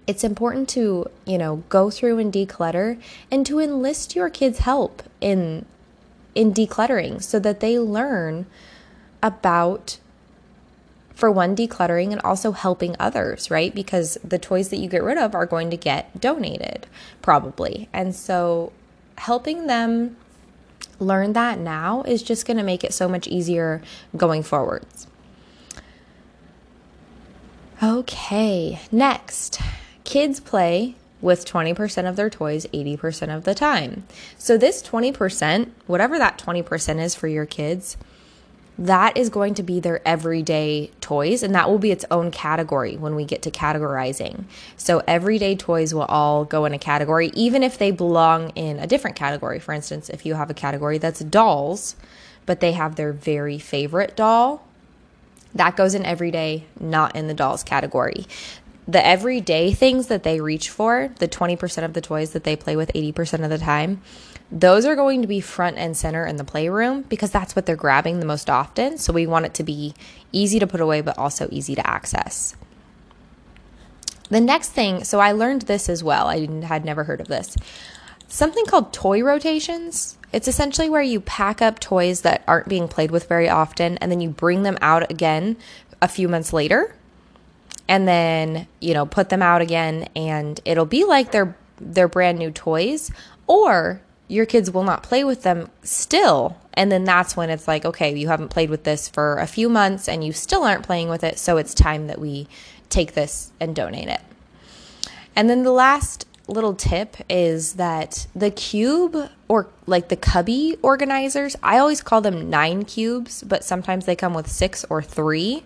it's 0.05 0.23
important 0.23 0.69
to, 0.69 1.09
you 1.25 1.37
know, 1.37 1.63
go 1.67 1.89
through 1.89 2.17
and 2.19 2.31
declutter 2.31 2.99
and 3.29 3.45
to 3.45 3.59
enlist 3.59 4.15
your 4.15 4.29
kids' 4.29 4.59
help 4.59 5.03
in 5.19 5.65
in 6.33 6.53
decluttering 6.53 7.21
so 7.21 7.39
that 7.39 7.59
they 7.59 7.79
learn 7.79 8.45
about 9.23 9.97
for 11.17 11.31
one 11.31 11.55
decluttering 11.55 12.11
and 12.11 12.21
also 12.21 12.51
helping 12.51 12.95
others, 12.99 13.49
right? 13.49 13.73
Because 13.73 14.19
the 14.23 14.37
toys 14.37 14.69
that 14.69 14.77
you 14.77 14.87
get 14.87 15.01
rid 15.01 15.17
of 15.17 15.33
are 15.33 15.47
going 15.47 15.71
to 15.71 15.77
get 15.77 16.21
donated 16.21 16.85
probably. 17.23 17.89
And 17.91 18.15
so 18.15 18.71
helping 19.17 19.65
them 19.65 20.15
learn 20.99 21.33
that 21.33 21.57
now 21.57 22.03
is 22.03 22.21
just 22.21 22.45
going 22.45 22.57
to 22.57 22.63
make 22.63 22.83
it 22.83 22.93
so 22.93 23.09
much 23.09 23.27
easier 23.27 23.81
going 24.15 24.43
forwards. 24.43 25.07
Okay, 27.81 28.79
next. 28.91 29.59
Kids 30.03 30.39
play 30.39 30.93
with 31.19 31.45
20% 31.45 32.07
of 32.07 32.15
their 32.15 32.29
toys 32.29 32.67
80% 32.67 33.35
of 33.35 33.43
the 33.43 33.55
time. 33.55 34.03
So, 34.37 34.55
this 34.55 34.83
20%, 34.83 35.71
whatever 35.87 36.19
that 36.19 36.37
20% 36.37 36.99
is 36.99 37.15
for 37.15 37.27
your 37.27 37.45
kids, 37.45 37.97
that 38.79 39.17
is 39.17 39.29
going 39.29 39.53
to 39.55 39.63
be 39.63 39.79
their 39.79 40.05
everyday 40.07 40.91
toys, 41.01 41.43
and 41.43 41.55
that 41.55 41.69
will 41.69 41.79
be 41.79 41.91
its 41.91 42.05
own 42.11 42.31
category 42.31 42.95
when 42.95 43.15
we 43.15 43.25
get 43.25 43.41
to 43.43 43.51
categorizing. 43.51 44.43
So, 44.75 45.01
everyday 45.07 45.55
toys 45.55 45.93
will 45.93 46.03
all 46.03 46.45
go 46.45 46.65
in 46.65 46.73
a 46.73 46.79
category, 46.79 47.31
even 47.33 47.63
if 47.63 47.77
they 47.77 47.91
belong 47.91 48.49
in 48.51 48.79
a 48.79 48.87
different 48.87 49.15
category. 49.15 49.59
For 49.59 49.73
instance, 49.73 50.09
if 50.09 50.25
you 50.25 50.35
have 50.35 50.49
a 50.49 50.53
category 50.53 50.97
that's 50.97 51.19
dolls, 51.19 51.95
but 52.45 52.59
they 52.59 52.73
have 52.73 52.95
their 52.95 53.11
very 53.11 53.57
favorite 53.57 54.15
doll, 54.15 54.65
that 55.55 55.75
goes 55.75 55.95
in 55.95 56.05
everyday, 56.05 56.65
not 56.79 57.15
in 57.15 57.27
the 57.27 57.33
dolls 57.33 57.63
category 57.63 58.27
the 58.87 59.05
everyday 59.05 59.73
things 59.73 60.07
that 60.07 60.23
they 60.23 60.39
reach 60.39 60.69
for, 60.69 61.09
the 61.19 61.27
20% 61.27 61.83
of 61.83 61.93
the 61.93 62.01
toys 62.01 62.31
that 62.31 62.45
they 62.45 62.55
play 62.55 62.75
with 62.75 62.91
80% 62.93 63.43
of 63.43 63.49
the 63.49 63.57
time, 63.57 64.01
those 64.51 64.85
are 64.85 64.95
going 64.95 65.21
to 65.21 65.27
be 65.27 65.41
front 65.41 65.77
and 65.77 65.95
center 65.95 66.25
in 66.25 66.37
the 66.37 66.43
playroom 66.43 67.01
because 67.03 67.31
that's 67.31 67.55
what 67.55 67.65
they're 67.65 67.75
grabbing 67.75 68.19
the 68.19 68.25
most 68.25 68.49
often. 68.49 68.97
So 68.97 69.11
we 69.11 69.27
want 69.27 69.45
it 69.45 69.53
to 69.55 69.63
be 69.63 69.93
easy 70.31 70.59
to 70.59 70.67
put 70.67 70.79
away, 70.79 71.01
but 71.01 71.17
also 71.17 71.47
easy 71.51 71.75
to 71.75 71.85
access. 71.85 72.55
The 74.29 74.41
next 74.41 74.69
thing, 74.69 75.03
so 75.03 75.19
I 75.19 75.31
learned 75.31 75.63
this 75.63 75.89
as 75.89 76.03
well. 76.03 76.27
I 76.27 76.47
had 76.65 76.85
never 76.85 77.05
heard 77.05 77.21
of 77.21 77.27
this. 77.27 77.57
Something 78.27 78.65
called 78.65 78.93
toy 78.93 79.23
rotations. 79.23 80.17
It's 80.33 80.47
essentially 80.47 80.89
where 80.89 81.01
you 81.01 81.21
pack 81.21 81.61
up 81.61 81.79
toys 81.79 82.21
that 82.21 82.43
aren't 82.47 82.67
being 82.67 82.87
played 82.87 83.11
with 83.11 83.27
very 83.27 83.49
often 83.49 83.97
and 83.97 84.11
then 84.11 84.19
you 84.19 84.29
bring 84.29 84.63
them 84.63 84.77
out 84.81 85.09
again 85.09 85.57
a 86.01 86.07
few 86.07 86.27
months 86.27 86.51
later 86.51 86.93
and 87.87 88.07
then, 88.07 88.67
you 88.81 88.93
know, 88.93 89.05
put 89.05 89.29
them 89.29 89.41
out 89.41 89.61
again 89.61 90.09
and 90.15 90.59
it'll 90.65 90.85
be 90.85 91.05
like 91.05 91.31
they're 91.31 91.55
they're 91.79 92.07
brand 92.07 92.39
new 92.39 92.51
toys 92.51 93.11
or 93.45 94.01
your 94.27 94.45
kids 94.45 94.71
will 94.71 94.83
not 94.83 95.03
play 95.03 95.23
with 95.23 95.43
them 95.43 95.69
still. 95.83 96.57
And 96.73 96.91
then 96.91 97.03
that's 97.03 97.35
when 97.35 97.49
it's 97.49 97.67
like, 97.67 97.85
okay, 97.85 98.15
you 98.15 98.27
haven't 98.27 98.49
played 98.49 98.69
with 98.69 98.83
this 98.83 99.07
for 99.07 99.37
a 99.37 99.47
few 99.47 99.69
months 99.69 100.07
and 100.07 100.23
you 100.23 100.33
still 100.33 100.63
aren't 100.63 100.83
playing 100.83 101.09
with 101.09 101.23
it, 101.23 101.39
so 101.39 101.57
it's 101.57 101.73
time 101.73 102.07
that 102.07 102.19
we 102.19 102.47
take 102.89 103.13
this 103.13 103.51
and 103.59 103.75
donate 103.75 104.07
it. 104.07 104.21
And 105.35 105.49
then 105.49 105.63
the 105.63 105.71
last 105.71 106.25
little 106.47 106.73
tip 106.73 107.17
is 107.29 107.73
that 107.73 108.27
the 108.33 108.49
cube 108.49 109.29
or 109.47 109.67
like 109.85 110.09
the 110.09 110.15
cubby 110.15 110.77
organizers, 110.81 111.55
I 111.61 111.77
always 111.77 112.01
call 112.01 112.21
them 112.21 112.49
nine 112.49 112.85
cubes, 112.85 113.43
but 113.43 113.63
sometimes 113.63 114.05
they 114.05 114.15
come 114.15 114.33
with 114.33 114.49
six 114.49 114.85
or 114.89 115.01
three 115.01 115.63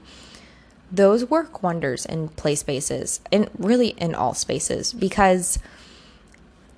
those 0.92 1.26
work 1.26 1.64
wonders 1.64 2.06
in 2.06 2.28
play 2.30 2.56
spaces 2.56 3.22
and 3.32 3.50
really 3.58 3.90
in 3.90 4.14
all 4.14 4.34
spaces 4.34 4.92
because 4.92 5.58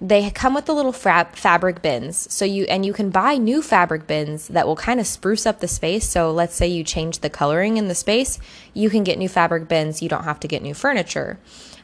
they 0.03 0.29
come 0.29 0.53
with 0.53 0.65
the 0.65 0.74
little 0.74 0.91
fab- 0.91 1.36
fabric 1.36 1.81
bins. 1.81 2.31
So 2.31 2.43
you 2.43 2.65
and 2.65 2.86
you 2.86 2.93
can 2.93 3.10
buy 3.10 3.38
new 3.38 3.62
fabric 3.62 4.05
bins 4.05 4.50
that 4.50 4.67
will 4.67 4.75
kind 4.75 5.00
of 5.00 5.07
spruce 5.07 5.45
up 5.45 5.62
the 5.62 5.67
space. 5.67 6.07
So 6.07 6.31
let's 6.31 6.55
say 6.55 6.67
you 6.67 6.83
change 6.83 7.19
the 7.19 7.29
coloring 7.29 7.77
in 7.77 7.88
the 7.88 7.95
space 7.95 8.38
you 8.74 8.89
can 8.89 9.03
get 9.03 9.17
new 9.17 9.29
fabric 9.29 9.67
bins. 9.67 10.01
You 10.01 10.10
don't 10.10 10.25
have 10.25 10.39
to 10.41 10.48
get 10.48 10.62
new 10.62 10.74
furniture. 10.74 11.39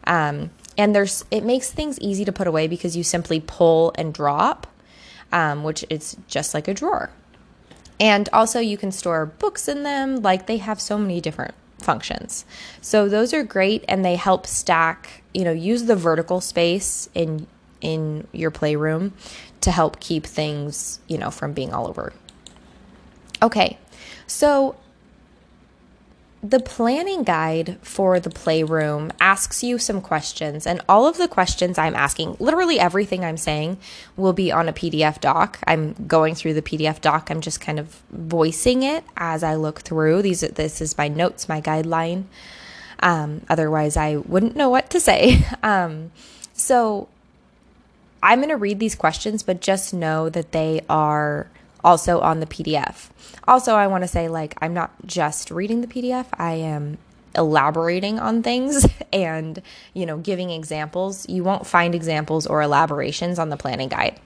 Um, 0.05 0.49
and 0.77 0.93
there's 0.93 1.23
it 1.31 1.43
makes 1.43 1.71
things 1.71 1.97
easy 1.99 2.25
to 2.25 2.31
put 2.31 2.45
away 2.45 2.67
because 2.67 2.97
you 2.97 3.03
simply 3.03 3.39
pull 3.39 3.93
and 3.95 4.13
drop 4.13 4.67
um, 5.31 5.63
which 5.63 5.85
is 5.89 6.17
just 6.27 6.53
like 6.53 6.67
a 6.67 6.73
drawer. 6.73 7.09
And 7.99 8.29
also 8.31 8.59
you 8.59 8.77
can 8.77 8.91
store 8.91 9.25
books 9.25 9.67
in 9.67 9.83
them. 9.83 10.21
Like 10.21 10.47
they 10.47 10.57
have 10.57 10.79
so 10.79 10.97
many 10.97 11.21
different 11.21 11.53
functions. 11.79 12.45
So 12.81 13.07
those 13.09 13.33
are 13.33 13.43
great 13.43 13.83
and 13.87 14.03
they 14.03 14.15
help 14.15 14.47
stack, 14.47 15.23
you 15.33 15.43
know, 15.43 15.51
use 15.51 15.83
the 15.83 15.95
vertical 15.95 16.41
space 16.41 17.09
in 17.13 17.47
in 17.81 18.27
your 18.31 18.51
playroom 18.51 19.13
to 19.61 19.71
help 19.71 19.99
keep 19.99 20.25
things, 20.25 20.99
you 21.07 21.17
know, 21.17 21.31
from 21.31 21.53
being 21.53 21.73
all 21.73 21.87
over. 21.87 22.13
Okay. 23.41 23.77
So 24.27 24.75
the 26.41 26.59
planning 26.59 27.23
guide 27.23 27.77
for 27.81 28.19
the 28.19 28.29
playroom 28.29 29.11
asks 29.19 29.61
you 29.61 29.77
some 29.77 29.99
questions, 29.99 30.65
and 30.65 30.81
all 30.87 31.05
of 31.05 31.17
the 31.17 31.27
questions 31.27 31.77
I'm 31.77 31.95
asking, 31.95 32.37
literally 32.39 32.79
everything 32.79 33.25
I'm 33.25 33.37
saying, 33.37 33.77
will 34.15 34.31
be 34.31 34.51
on 34.51 34.69
a 34.69 34.73
PDF 34.73 35.19
doc. 35.19 35.59
I'm 35.67 35.93
going 36.07 36.35
through 36.35 36.53
the 36.53 36.61
PDF 36.61 37.01
doc. 37.01 37.29
I'm 37.29 37.41
just 37.41 37.59
kind 37.59 37.77
of 37.79 38.01
voicing 38.11 38.83
it 38.83 39.03
as 39.17 39.43
I 39.43 39.55
look 39.55 39.81
through. 39.81 40.21
These, 40.21 40.41
this 40.41 40.79
is 40.79 40.97
my 40.97 41.09
notes, 41.09 41.49
my 41.49 41.59
guideline. 41.59 42.23
Um, 43.01 43.41
otherwise, 43.49 43.97
I 43.97 44.17
wouldn't 44.17 44.55
know 44.55 44.69
what 44.69 44.89
to 44.91 44.99
say. 44.99 45.45
Um, 45.61 46.11
so 46.53 47.09
I'm 48.21 48.39
going 48.39 48.49
to 48.49 48.57
read 48.57 48.79
these 48.79 48.95
questions, 48.95 49.43
but 49.43 49.61
just 49.61 49.93
know 49.93 50.29
that 50.29 50.51
they 50.51 50.81
are 50.89 51.49
also 51.83 52.19
on 52.19 52.39
the 52.39 52.45
PDF. 52.45 53.09
Also, 53.47 53.73
I 53.73 53.87
want 53.87 54.03
to 54.03 54.07
say, 54.07 54.27
like, 54.27 54.55
I'm 54.61 54.73
not 54.73 54.91
just 55.05 55.51
reading 55.51 55.81
the 55.81 55.87
PDF, 55.87 56.25
I 56.33 56.53
am 56.53 56.97
elaborating 57.35 58.19
on 58.19 58.43
things 58.43 58.87
and, 59.13 59.61
you 59.93 60.05
know, 60.05 60.17
giving 60.17 60.49
examples. 60.49 61.27
You 61.29 61.43
won't 61.43 61.65
find 61.65 61.95
examples 61.95 62.47
or 62.47 62.61
elaborations 62.61 63.39
on 63.39 63.49
the 63.49 63.57
planning 63.57 63.89
guide. 63.89 64.19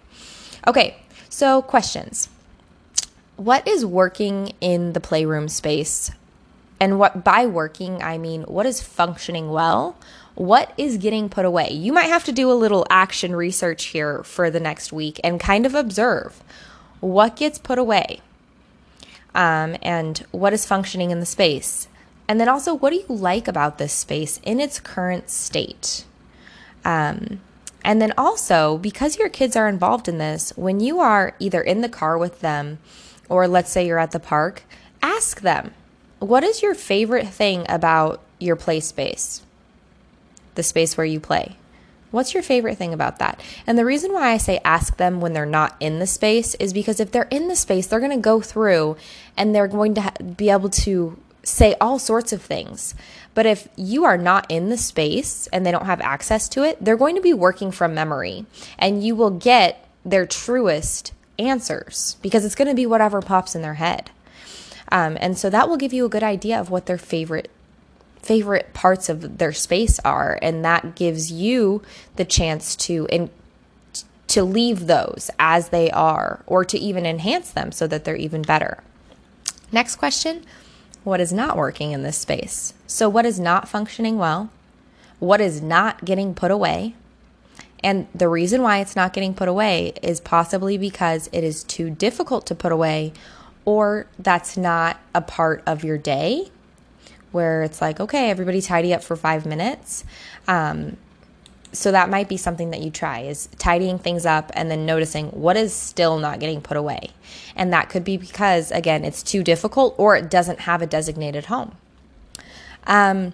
Okay, 0.67 0.95
so 1.29 1.61
questions. 1.61 2.29
What 3.35 3.67
is 3.67 3.85
working 3.85 4.53
in 4.61 4.93
the 4.93 4.99
playroom 4.99 5.49
space? 5.49 6.11
And 6.79 6.99
what 6.99 7.23
by 7.23 7.45
working, 7.45 8.03
I 8.03 8.17
mean 8.17 8.43
what 8.43 8.65
is 8.65 8.81
functioning 8.81 9.49
well? 9.49 9.97
What 10.35 10.73
is 10.77 10.97
getting 10.97 11.29
put 11.29 11.45
away? 11.45 11.71
You 11.71 11.93
might 11.93 12.07
have 12.07 12.23
to 12.25 12.31
do 12.31 12.51
a 12.51 12.53
little 12.53 12.85
action 12.89 13.35
research 13.35 13.85
here 13.85 14.23
for 14.23 14.49
the 14.49 14.59
next 14.59 14.91
week 14.91 15.19
and 15.23 15.39
kind 15.39 15.65
of 15.65 15.75
observe 15.75 16.41
what 16.99 17.35
gets 17.35 17.59
put 17.59 17.77
away 17.77 18.21
um, 19.35 19.75
and 19.81 20.25
what 20.31 20.53
is 20.53 20.65
functioning 20.65 21.11
in 21.11 21.19
the 21.19 21.25
space. 21.25 21.87
And 22.27 22.39
then 22.39 22.49
also, 22.49 22.73
what 22.73 22.91
do 22.91 22.97
you 22.97 23.15
like 23.15 23.47
about 23.47 23.77
this 23.77 23.93
space 23.93 24.39
in 24.43 24.59
its 24.59 24.79
current 24.79 25.29
state? 25.29 26.05
Um, 26.85 27.41
and 27.83 28.01
then 28.01 28.13
also, 28.17 28.77
because 28.77 29.19
your 29.19 29.29
kids 29.29 29.55
are 29.55 29.67
involved 29.67 30.07
in 30.07 30.17
this, 30.17 30.51
when 30.55 30.79
you 30.79 30.99
are 30.99 31.35
either 31.39 31.61
in 31.61 31.81
the 31.81 31.89
car 31.89 32.17
with 32.17 32.39
them 32.39 32.79
or 33.29 33.47
let's 33.47 33.69
say 33.69 33.85
you're 33.85 33.99
at 33.99 34.11
the 34.11 34.19
park, 34.19 34.63
ask 35.01 35.41
them, 35.41 35.73
what 36.19 36.43
is 36.43 36.61
your 36.61 36.73
favorite 36.73 37.27
thing 37.27 37.65
about 37.67 38.21
your 38.39 38.55
play 38.55 38.79
space? 38.79 39.41
The 40.55 40.63
space 40.63 40.97
where 40.97 41.05
you 41.05 41.19
play. 41.19 41.57
What's 42.11 42.35
your 42.35 42.43
favorite 42.43 42.77
thing 42.77 42.93
about 42.93 43.17
that? 43.17 43.41
And 43.65 43.75
the 43.75 43.85
reason 43.85 44.13
why 44.13 44.29
I 44.29 44.37
say 44.37 44.59
ask 44.63 44.97
them 44.97 45.19
when 45.19 45.33
they're 45.33 45.47
not 45.47 45.75
in 45.79 45.97
the 45.97 46.05
space 46.05 46.53
is 46.55 46.71
because 46.71 46.99
if 46.99 47.11
they're 47.11 47.27
in 47.31 47.47
the 47.47 47.55
space, 47.55 47.87
they're 47.87 47.99
going 47.99 48.11
to 48.11 48.17
go 48.17 48.39
through 48.39 48.97
and 49.35 49.55
they're 49.55 49.67
going 49.67 49.95
to 49.95 50.01
ha- 50.01 50.13
be 50.37 50.51
able 50.51 50.69
to 50.69 51.17
say 51.41 51.75
all 51.81 51.97
sorts 51.97 52.31
of 52.31 52.41
things. 52.41 52.93
But 53.33 53.47
if 53.47 53.67
you 53.75 54.05
are 54.05 54.17
not 54.17 54.45
in 54.49 54.69
the 54.69 54.77
space 54.77 55.47
and 55.47 55.65
they 55.65 55.71
don't 55.71 55.87
have 55.87 56.01
access 56.01 56.47
to 56.49 56.63
it, 56.63 56.77
they're 56.79 56.97
going 56.97 57.15
to 57.15 57.21
be 57.21 57.33
working 57.33 57.71
from 57.71 57.95
memory 57.95 58.45
and 58.77 59.03
you 59.03 59.15
will 59.15 59.31
get 59.31 59.89
their 60.05 60.27
truest 60.27 61.13
answers 61.39 62.17
because 62.21 62.45
it's 62.45 62.53
going 62.53 62.67
to 62.67 62.75
be 62.75 62.85
whatever 62.85 63.21
pops 63.21 63.55
in 63.55 63.63
their 63.63 63.73
head. 63.75 64.11
Um, 64.91 65.17
and 65.19 65.35
so 65.35 65.49
that 65.49 65.67
will 65.67 65.77
give 65.77 65.93
you 65.93 66.05
a 66.05 66.09
good 66.09 66.21
idea 66.21 66.59
of 66.59 66.69
what 66.69 66.85
their 66.85 66.99
favorite 66.99 67.49
favorite 68.23 68.73
parts 68.73 69.09
of 69.09 69.37
their 69.37 69.53
space 69.53 69.99
are 69.99 70.39
and 70.41 70.63
that 70.65 70.95
gives 70.95 71.31
you 71.31 71.83
the 72.15 72.25
chance 72.25 72.75
to 72.75 73.05
in, 73.09 73.29
to 74.27 74.43
leave 74.43 74.87
those 74.87 75.29
as 75.37 75.69
they 75.69 75.91
are 75.91 76.41
or 76.47 76.65
to 76.65 76.77
even 76.79 77.05
enhance 77.05 77.51
them 77.51 77.71
so 77.71 77.85
that 77.85 78.05
they're 78.05 78.15
even 78.15 78.41
better. 78.41 78.81
Next 79.71 79.97
question, 79.97 80.43
what 81.03 81.19
is 81.19 81.33
not 81.33 81.57
working 81.57 81.91
in 81.91 82.03
this 82.03 82.17
space? 82.17 82.73
So 82.87 83.09
what 83.09 83.25
is 83.25 83.39
not 83.39 83.67
functioning 83.67 84.17
well? 84.17 84.49
What 85.19 85.41
is 85.41 85.61
not 85.61 86.05
getting 86.05 86.33
put 86.33 86.49
away? 86.49 86.95
And 87.83 88.07
the 88.15 88.29
reason 88.29 88.61
why 88.61 88.79
it's 88.79 88.95
not 88.95 89.11
getting 89.11 89.33
put 89.33 89.49
away 89.49 89.93
is 90.01 90.21
possibly 90.21 90.77
because 90.77 91.29
it 91.33 91.43
is 91.43 91.65
too 91.65 91.89
difficult 91.89 92.47
to 92.47 92.55
put 92.55 92.71
away 92.71 93.11
or 93.65 94.07
that's 94.17 94.55
not 94.55 94.99
a 95.13 95.21
part 95.21 95.61
of 95.65 95.83
your 95.83 95.97
day 95.97 96.49
where 97.33 97.63
it's 97.63 97.81
like, 97.81 97.99
okay, 97.99 98.29
everybody 98.29 98.61
tidy 98.61 98.93
up 98.93 99.03
for 99.03 99.15
five 99.15 99.45
minutes. 99.45 100.03
Um, 100.47 100.97
so 101.73 101.91
that 101.91 102.09
might 102.09 102.29
be 102.29 102.37
something 102.37 102.69
that 102.69 102.81
you 102.81 102.91
try 102.91 103.21
is 103.21 103.49
tidying 103.57 103.97
things 103.97 104.25
up 104.25 104.51
and 104.53 104.69
then 104.69 104.85
noticing 104.85 105.29
what 105.29 105.57
is 105.57 105.73
still 105.73 106.19
not 106.19 106.39
getting 106.39 106.61
put 106.61 106.77
away. 106.77 107.09
And 107.55 107.73
that 107.73 107.89
could 107.89 108.03
be 108.03 108.15
because 108.15 108.71
again, 108.71 109.03
it's 109.03 109.23
too 109.23 109.43
difficult 109.43 109.95
or 109.97 110.15
it 110.15 110.29
doesn't 110.29 110.61
have 110.61 110.81
a 110.83 110.87
designated 110.87 111.45
home. 111.45 111.75
Um, 112.85 113.33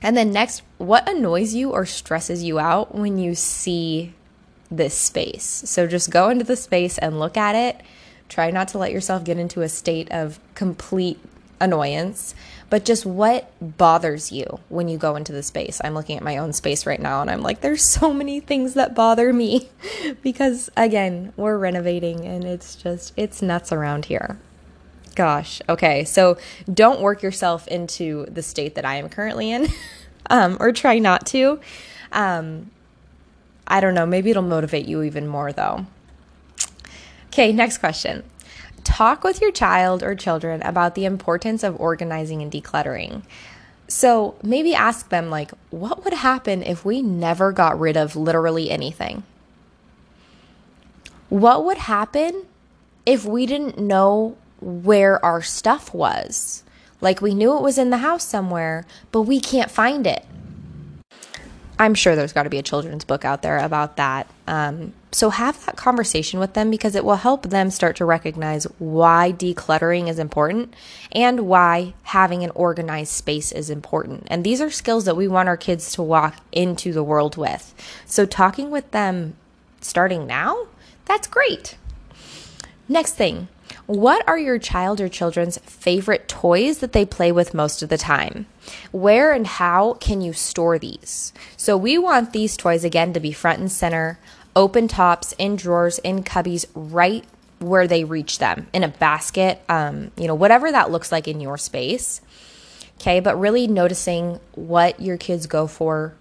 and 0.00 0.16
then 0.16 0.32
next, 0.32 0.62
what 0.78 1.08
annoys 1.08 1.54
you 1.54 1.70
or 1.70 1.84
stresses 1.84 2.44
you 2.44 2.58
out 2.58 2.94
when 2.94 3.18
you 3.18 3.34
see 3.34 4.12
this 4.70 4.94
space? 4.94 5.44
So 5.44 5.86
just 5.86 6.10
go 6.10 6.28
into 6.28 6.44
the 6.44 6.56
space 6.56 6.98
and 6.98 7.18
look 7.18 7.36
at 7.36 7.56
it. 7.56 7.80
Try 8.28 8.50
not 8.50 8.68
to 8.68 8.78
let 8.78 8.92
yourself 8.92 9.24
get 9.24 9.38
into 9.38 9.62
a 9.62 9.68
state 9.68 10.10
of 10.12 10.38
complete 10.54 11.18
annoyance, 11.60 12.34
but 12.74 12.84
just 12.84 13.06
what 13.06 13.52
bothers 13.60 14.32
you 14.32 14.58
when 14.68 14.88
you 14.88 14.98
go 14.98 15.14
into 15.14 15.30
the 15.30 15.44
space. 15.44 15.80
I'm 15.84 15.94
looking 15.94 16.16
at 16.16 16.24
my 16.24 16.38
own 16.38 16.52
space 16.52 16.86
right 16.86 16.98
now 16.98 17.20
and 17.20 17.30
I'm 17.30 17.40
like, 17.40 17.60
there's 17.60 17.88
so 17.88 18.12
many 18.12 18.40
things 18.40 18.74
that 18.74 18.96
bother 18.96 19.32
me 19.32 19.70
because, 20.22 20.68
again, 20.76 21.32
we're 21.36 21.56
renovating 21.56 22.26
and 22.26 22.42
it's 22.42 22.74
just, 22.74 23.12
it's 23.16 23.40
nuts 23.40 23.70
around 23.70 24.06
here. 24.06 24.40
Gosh, 25.14 25.62
okay, 25.68 26.02
so 26.02 26.36
don't 26.68 27.00
work 27.00 27.22
yourself 27.22 27.68
into 27.68 28.26
the 28.26 28.42
state 28.42 28.74
that 28.74 28.84
I 28.84 28.96
am 28.96 29.08
currently 29.08 29.52
in 29.52 29.68
um, 30.28 30.56
or 30.58 30.72
try 30.72 30.98
not 30.98 31.26
to. 31.26 31.60
Um, 32.10 32.72
I 33.68 33.78
don't 33.78 33.94
know, 33.94 34.04
maybe 34.04 34.30
it'll 34.30 34.42
motivate 34.42 34.86
you 34.86 35.04
even 35.04 35.28
more 35.28 35.52
though. 35.52 35.86
Okay, 37.28 37.52
next 37.52 37.78
question. 37.78 38.24
Talk 38.84 39.24
with 39.24 39.40
your 39.40 39.50
child 39.50 40.02
or 40.02 40.14
children 40.14 40.62
about 40.62 40.94
the 40.94 41.04
importance 41.04 41.62
of 41.62 41.80
organizing 41.80 42.42
and 42.42 42.52
decluttering. 42.52 43.22
So 43.88 44.36
maybe 44.42 44.74
ask 44.74 45.08
them, 45.08 45.30
like, 45.30 45.50
what 45.70 46.04
would 46.04 46.14
happen 46.14 46.62
if 46.62 46.84
we 46.84 47.02
never 47.02 47.52
got 47.52 47.78
rid 47.78 47.96
of 47.96 48.16
literally 48.16 48.70
anything? 48.70 49.24
What 51.28 51.64
would 51.64 51.78
happen 51.78 52.46
if 53.04 53.24
we 53.24 53.46
didn't 53.46 53.78
know 53.78 54.36
where 54.60 55.22
our 55.24 55.42
stuff 55.42 55.92
was? 55.92 56.62
Like 57.00 57.20
we 57.20 57.34
knew 57.34 57.56
it 57.56 57.62
was 57.62 57.76
in 57.76 57.90
the 57.90 57.98
house 57.98 58.24
somewhere, 58.24 58.86
but 59.12 59.22
we 59.22 59.40
can't 59.40 59.70
find 59.70 60.06
it. 60.06 60.24
I'm 61.78 61.94
sure 61.94 62.16
there's 62.16 62.32
got 62.32 62.44
to 62.44 62.50
be 62.50 62.58
a 62.58 62.62
children's 62.62 63.04
book 63.04 63.24
out 63.24 63.42
there 63.42 63.58
about 63.58 63.96
that. 63.96 64.26
Um, 64.46 64.94
so 65.14 65.30
have 65.30 65.64
that 65.64 65.76
conversation 65.76 66.40
with 66.40 66.54
them 66.54 66.72
because 66.72 66.96
it 66.96 67.04
will 67.04 67.14
help 67.14 67.44
them 67.44 67.70
start 67.70 67.94
to 67.96 68.04
recognize 68.04 68.64
why 68.80 69.32
decluttering 69.32 70.08
is 70.08 70.18
important 70.18 70.74
and 71.12 71.46
why 71.46 71.94
having 72.02 72.42
an 72.42 72.50
organized 72.56 73.12
space 73.12 73.52
is 73.52 73.70
important. 73.70 74.26
And 74.26 74.42
these 74.42 74.60
are 74.60 74.70
skills 74.70 75.04
that 75.04 75.16
we 75.16 75.28
want 75.28 75.48
our 75.48 75.56
kids 75.56 75.92
to 75.92 76.02
walk 76.02 76.38
into 76.50 76.92
the 76.92 77.04
world 77.04 77.36
with. 77.36 77.72
So 78.06 78.26
talking 78.26 78.72
with 78.72 78.90
them 78.90 79.36
starting 79.80 80.26
now, 80.26 80.66
that's 81.04 81.28
great. 81.28 81.76
Next 82.88 83.12
thing, 83.12 83.46
what 83.86 84.26
are 84.26 84.38
your 84.38 84.58
child 84.58 85.00
or 85.00 85.08
children's 85.08 85.58
favorite 85.58 86.26
toys 86.26 86.78
that 86.78 86.92
they 86.92 87.04
play 87.04 87.30
with 87.30 87.54
most 87.54 87.82
of 87.82 87.88
the 87.88 87.98
time? 87.98 88.46
Where 88.90 89.32
and 89.32 89.46
how 89.46 89.94
can 89.94 90.20
you 90.22 90.32
store 90.32 90.78
these? 90.78 91.32
So, 91.56 91.76
we 91.76 91.98
want 91.98 92.32
these 92.32 92.56
toys 92.56 92.82
again 92.82 93.12
to 93.12 93.20
be 93.20 93.32
front 93.32 93.60
and 93.60 93.70
center, 93.70 94.18
open 94.56 94.88
tops, 94.88 95.32
in 95.38 95.56
drawers, 95.56 95.98
in 95.98 96.22
cubbies, 96.22 96.66
right 96.74 97.24
where 97.60 97.86
they 97.86 98.04
reach 98.04 98.38
them 98.38 98.66
in 98.72 98.82
a 98.82 98.88
basket, 98.88 99.60
um, 99.68 100.10
you 100.16 100.26
know, 100.26 100.34
whatever 100.34 100.70
that 100.70 100.90
looks 100.90 101.10
like 101.10 101.26
in 101.26 101.40
your 101.40 101.56
space. 101.56 102.20
Okay, 103.00 103.20
but 103.20 103.38
really 103.38 103.66
noticing 103.66 104.38
what 104.54 105.00
your 105.00 105.16
kids 105.16 105.46
go 105.46 105.66
for 105.66 106.14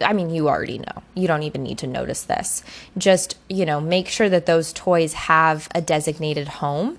I 0.00 0.12
mean, 0.12 0.30
you 0.30 0.48
already 0.48 0.78
know. 0.78 1.02
You 1.14 1.26
don't 1.26 1.42
even 1.42 1.62
need 1.62 1.78
to 1.78 1.86
notice 1.86 2.22
this. 2.22 2.62
Just, 2.96 3.36
you 3.48 3.66
know, 3.66 3.80
make 3.80 4.08
sure 4.08 4.28
that 4.28 4.46
those 4.46 4.72
toys 4.72 5.12
have 5.12 5.68
a 5.74 5.80
designated 5.80 6.48
home 6.48 6.98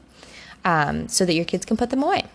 um, 0.66 1.08
so 1.08 1.26
that 1.26 1.34
your 1.34 1.46
kids 1.46 1.66
can 1.66 1.78
put 1.78 1.90
them 1.92 2.04
away. 2.04 2.26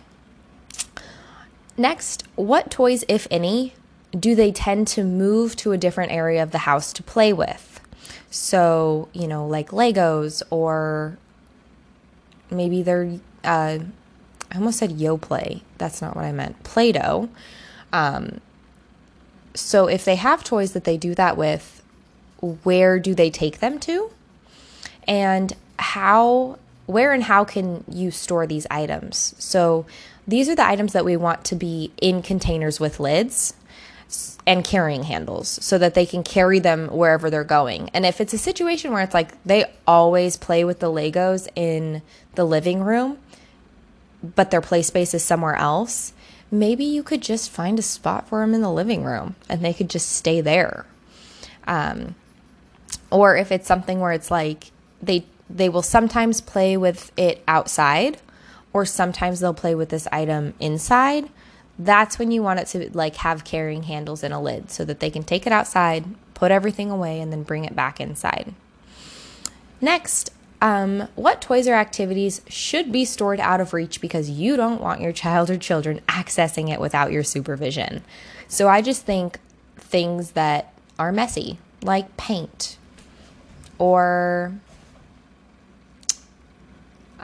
Next, 1.77 2.23
what 2.35 2.71
toys, 2.71 3.03
if 3.07 3.27
any, 3.29 3.73
do 4.17 4.33
they 4.33 4.51
tend 4.51 4.87
to 4.89 5.03
move 5.03 5.55
to 5.57 5.71
a 5.71 5.77
different 5.77 6.11
area 6.11 6.41
of 6.41 6.51
the 6.51 6.59
house 6.59 6.93
to 6.93 7.03
play 7.03 7.33
with? 7.33 7.74
So, 8.29 9.07
you 9.13 9.27
know, 9.27 9.47
like 9.47 9.69
Legos 9.69 10.43
or 10.49 11.17
maybe 12.51 12.83
they're, 12.83 13.19
uh, 13.43 13.79
I 14.51 14.55
almost 14.55 14.79
said 14.79 14.91
Yoplait. 14.91 15.61
That's 15.77 16.01
not 16.01 16.15
what 16.15 16.25
I 16.25 16.31
meant. 16.31 16.63
Play 16.63 16.91
Doh. 16.91 17.29
Um, 17.91 18.41
so 19.53 19.87
if 19.87 20.03
they 20.05 20.15
have 20.15 20.43
toys 20.43 20.73
that 20.73 20.83
they 20.83 20.97
do 20.97 21.15
that 21.15 21.37
with, 21.37 21.81
where 22.63 22.99
do 22.99 23.15
they 23.15 23.29
take 23.29 23.59
them 23.59 23.79
to? 23.79 24.11
And 25.07 25.53
how, 25.79 26.59
where 26.85 27.13
and 27.13 27.23
how 27.23 27.45
can 27.45 27.83
you 27.89 28.11
store 28.11 28.45
these 28.45 28.67
items? 28.69 29.33
So 29.37 29.85
these 30.27 30.49
are 30.49 30.55
the 30.55 30.65
items 30.65 30.93
that 30.93 31.05
we 31.05 31.15
want 31.15 31.45
to 31.45 31.55
be 31.55 31.91
in 32.01 32.21
containers 32.21 32.79
with 32.79 32.99
lids 32.99 33.53
and 34.47 34.63
carrying 34.63 35.03
handles 35.03 35.47
so 35.61 35.77
that 35.77 35.95
they 35.95 36.05
can 36.05 36.23
carry 36.23 36.59
them 36.59 36.87
wherever 36.89 37.29
they're 37.29 37.43
going. 37.43 37.89
And 37.93 38.05
if 38.05 38.21
it's 38.21 38.33
a 38.33 38.37
situation 38.37 38.91
where 38.91 39.01
it's 39.01 39.13
like 39.13 39.41
they 39.43 39.65
always 39.87 40.37
play 40.37 40.63
with 40.63 40.79
the 40.79 40.91
Legos 40.91 41.47
in 41.55 42.01
the 42.35 42.45
living 42.45 42.83
room, 42.83 43.17
but 44.23 44.51
their 44.51 44.61
play 44.61 44.81
space 44.81 45.13
is 45.13 45.23
somewhere 45.23 45.55
else, 45.55 46.13
maybe 46.51 46.83
you 46.83 47.03
could 47.03 47.21
just 47.21 47.49
find 47.49 47.79
a 47.79 47.83
spot 47.83 48.27
for 48.27 48.41
them 48.41 48.53
in 48.53 48.61
the 48.61 48.71
living 48.71 49.03
room 49.03 49.35
and 49.49 49.63
they 49.63 49.73
could 49.73 49.89
just 49.89 50.11
stay 50.11 50.41
there. 50.41 50.85
Um, 51.67 52.15
or 53.09 53.35
if 53.35 53.51
it's 53.51 53.67
something 53.67 53.99
where 53.99 54.11
it's 54.11 54.29
like 54.29 54.71
they 55.01 55.25
they 55.49 55.69
will 55.69 55.81
sometimes 55.81 56.41
play 56.41 56.75
with 56.75 57.11
it 57.17 57.43
outside 57.47 58.19
or 58.73 58.85
sometimes 58.85 59.39
they'll 59.39 59.53
play 59.53 59.75
with 59.75 59.89
this 59.89 60.07
item 60.11 60.53
inside 60.59 61.29
that's 61.77 62.17
when 62.17 62.31
you 62.31 62.41
want 62.41 62.59
it 62.59 62.67
to 62.67 62.89
like 62.93 63.17
have 63.17 63.43
carrying 63.43 63.83
handles 63.83 64.23
and 64.23 64.33
a 64.33 64.39
lid 64.39 64.71
so 64.71 64.85
that 64.85 64.99
they 64.99 65.09
can 65.09 65.23
take 65.23 65.45
it 65.45 65.53
outside 65.53 66.05
put 66.33 66.51
everything 66.51 66.89
away 66.89 67.19
and 67.19 67.31
then 67.31 67.43
bring 67.43 67.65
it 67.65 67.75
back 67.75 67.99
inside 67.99 68.53
next 69.81 70.31
um, 70.61 71.07
what 71.15 71.41
toys 71.41 71.67
or 71.67 71.73
activities 71.73 72.41
should 72.47 72.91
be 72.91 73.05
stored 73.05 73.39
out 73.39 73.61
of 73.61 73.73
reach 73.73 74.01
because 74.01 74.29
you 74.29 74.55
don't 74.55 74.81
want 74.81 75.01
your 75.01 75.11
child 75.11 75.49
or 75.49 75.57
children 75.57 76.01
accessing 76.07 76.71
it 76.71 76.79
without 76.79 77.11
your 77.11 77.23
supervision? 77.23 78.03
So 78.47 78.67
I 78.67 78.81
just 78.81 79.05
think 79.05 79.39
things 79.75 80.31
that 80.31 80.73
are 80.97 81.11
messy, 81.11 81.59
like 81.83 82.15
paint, 82.17 82.77
or 83.77 84.53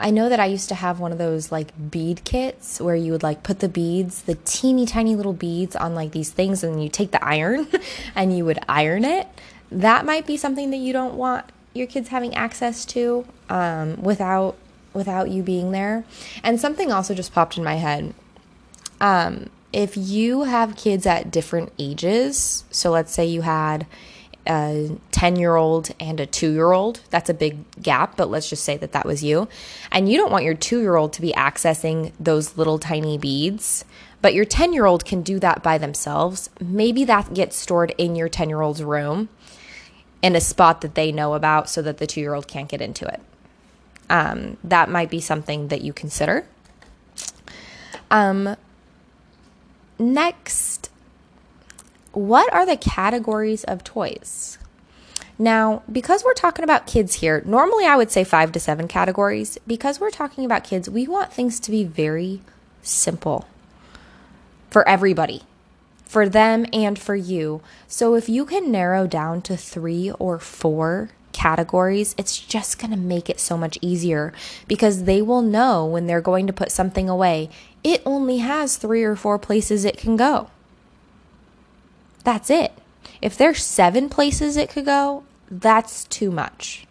I 0.02 0.10
know 0.10 0.28
that 0.28 0.40
I 0.40 0.46
used 0.46 0.68
to 0.70 0.74
have 0.74 0.98
one 0.98 1.12
of 1.12 1.18
those 1.18 1.52
like 1.52 1.72
bead 1.90 2.24
kits 2.24 2.80
where 2.80 2.96
you 2.96 3.12
would 3.12 3.22
like 3.22 3.44
put 3.44 3.60
the 3.60 3.68
beads, 3.68 4.22
the 4.22 4.34
teeny 4.44 4.84
tiny 4.84 5.14
little 5.14 5.32
beads 5.32 5.76
on 5.76 5.94
like 5.94 6.10
these 6.10 6.30
things, 6.30 6.64
and 6.64 6.82
you 6.82 6.88
take 6.88 7.12
the 7.12 7.24
iron 7.24 7.68
and 8.16 8.36
you 8.36 8.44
would 8.44 8.58
iron 8.68 9.04
it. 9.04 9.28
That 9.70 10.04
might 10.04 10.26
be 10.26 10.36
something 10.36 10.70
that 10.70 10.78
you 10.78 10.92
don't 10.92 11.14
want 11.14 11.46
your 11.72 11.86
kids 11.86 12.08
having 12.08 12.34
access 12.34 12.84
to 12.86 13.24
um, 13.48 14.02
without 14.02 14.56
without 14.92 15.30
you 15.30 15.42
being 15.42 15.70
there. 15.70 16.04
And 16.42 16.60
something 16.60 16.90
also 16.90 17.14
just 17.14 17.32
popped 17.32 17.56
in 17.56 17.64
my 17.64 17.76
head. 17.76 18.12
Um, 19.00 19.50
if 19.72 19.96
you 19.96 20.42
have 20.42 20.76
kids 20.76 21.06
at 21.06 21.30
different 21.30 21.72
ages, 21.78 22.64
so 22.70 22.90
let's 22.90 23.12
say 23.12 23.24
you 23.24 23.42
had 23.42 23.86
a 24.46 24.96
10 25.12 25.36
year 25.36 25.56
old 25.56 25.90
and 26.00 26.20
a 26.20 26.26
two 26.26 26.52
year 26.52 26.72
old, 26.72 27.00
that's 27.10 27.30
a 27.30 27.34
big 27.34 27.58
gap, 27.80 28.16
but 28.16 28.30
let's 28.30 28.48
just 28.48 28.64
say 28.64 28.76
that 28.76 28.92
that 28.92 29.06
was 29.06 29.22
you. 29.22 29.48
And 29.90 30.08
you 30.08 30.16
don't 30.16 30.32
want 30.32 30.44
your 30.44 30.54
two 30.54 30.80
year 30.80 30.96
old 30.96 31.12
to 31.14 31.20
be 31.20 31.32
accessing 31.32 32.12
those 32.18 32.56
little 32.56 32.78
tiny 32.78 33.18
beads, 33.18 33.84
but 34.20 34.34
your 34.34 34.44
10 34.44 34.72
year 34.72 34.86
old 34.86 35.04
can 35.04 35.22
do 35.22 35.38
that 35.40 35.62
by 35.62 35.78
themselves. 35.78 36.50
Maybe 36.60 37.04
that 37.04 37.34
gets 37.34 37.56
stored 37.56 37.94
in 37.98 38.16
your 38.16 38.28
10 38.28 38.48
year 38.48 38.60
old's 38.60 38.82
room 38.82 39.28
in 40.22 40.36
a 40.36 40.40
spot 40.40 40.80
that 40.80 40.94
they 40.94 41.12
know 41.12 41.34
about 41.34 41.68
so 41.68 41.82
that 41.82 41.98
the 41.98 42.06
two 42.06 42.20
year 42.20 42.34
old 42.34 42.46
can't 42.46 42.68
get 42.68 42.80
into 42.80 43.06
it. 43.06 43.20
Um, 44.08 44.56
that 44.64 44.88
might 44.88 45.10
be 45.10 45.20
something 45.20 45.68
that 45.68 45.82
you 45.82 45.92
consider. 45.92 46.46
Um, 48.10 48.56
next, 49.98 50.90
what 52.12 52.52
are 52.52 52.66
the 52.66 52.76
categories 52.76 53.64
of 53.64 53.84
toys? 53.84 54.58
Now, 55.38 55.82
because 55.90 56.24
we're 56.24 56.34
talking 56.34 56.62
about 56.62 56.86
kids 56.86 57.14
here, 57.14 57.42
normally 57.44 57.84
I 57.84 57.96
would 57.96 58.10
say 58.10 58.22
five 58.24 58.52
to 58.52 58.60
seven 58.60 58.86
categories. 58.86 59.58
Because 59.66 59.98
we're 59.98 60.10
talking 60.10 60.44
about 60.44 60.64
kids, 60.64 60.88
we 60.88 61.06
want 61.06 61.32
things 61.32 61.58
to 61.60 61.70
be 61.70 61.84
very 61.84 62.42
simple 62.82 63.48
for 64.70 64.86
everybody 64.88 65.42
for 66.12 66.28
them 66.28 66.66
and 66.74 66.98
for 66.98 67.16
you. 67.16 67.62
So 67.88 68.14
if 68.16 68.28
you 68.28 68.44
can 68.44 68.70
narrow 68.70 69.06
down 69.06 69.40
to 69.42 69.56
three 69.56 70.10
or 70.10 70.38
four 70.38 71.08
categories, 71.32 72.14
it's 72.18 72.38
just 72.38 72.78
going 72.78 72.90
to 72.90 72.98
make 72.98 73.30
it 73.30 73.40
so 73.40 73.56
much 73.56 73.78
easier 73.80 74.34
because 74.68 75.04
they 75.04 75.22
will 75.22 75.40
know 75.40 75.86
when 75.86 76.06
they're 76.06 76.20
going 76.20 76.46
to 76.46 76.52
put 76.52 76.70
something 76.70 77.08
away, 77.08 77.48
it 77.82 78.02
only 78.04 78.38
has 78.38 78.76
three 78.76 79.02
or 79.02 79.16
four 79.16 79.38
places 79.38 79.86
it 79.86 79.96
can 79.96 80.18
go. 80.18 80.50
That's 82.24 82.50
it. 82.50 82.72
If 83.20 83.36
there's 83.36 83.64
seven 83.64 84.08
places 84.08 84.56
it 84.56 84.70
could 84.70 84.84
go, 84.84 85.24
that's 85.50 86.04
too 86.04 86.30
much. 86.30 86.86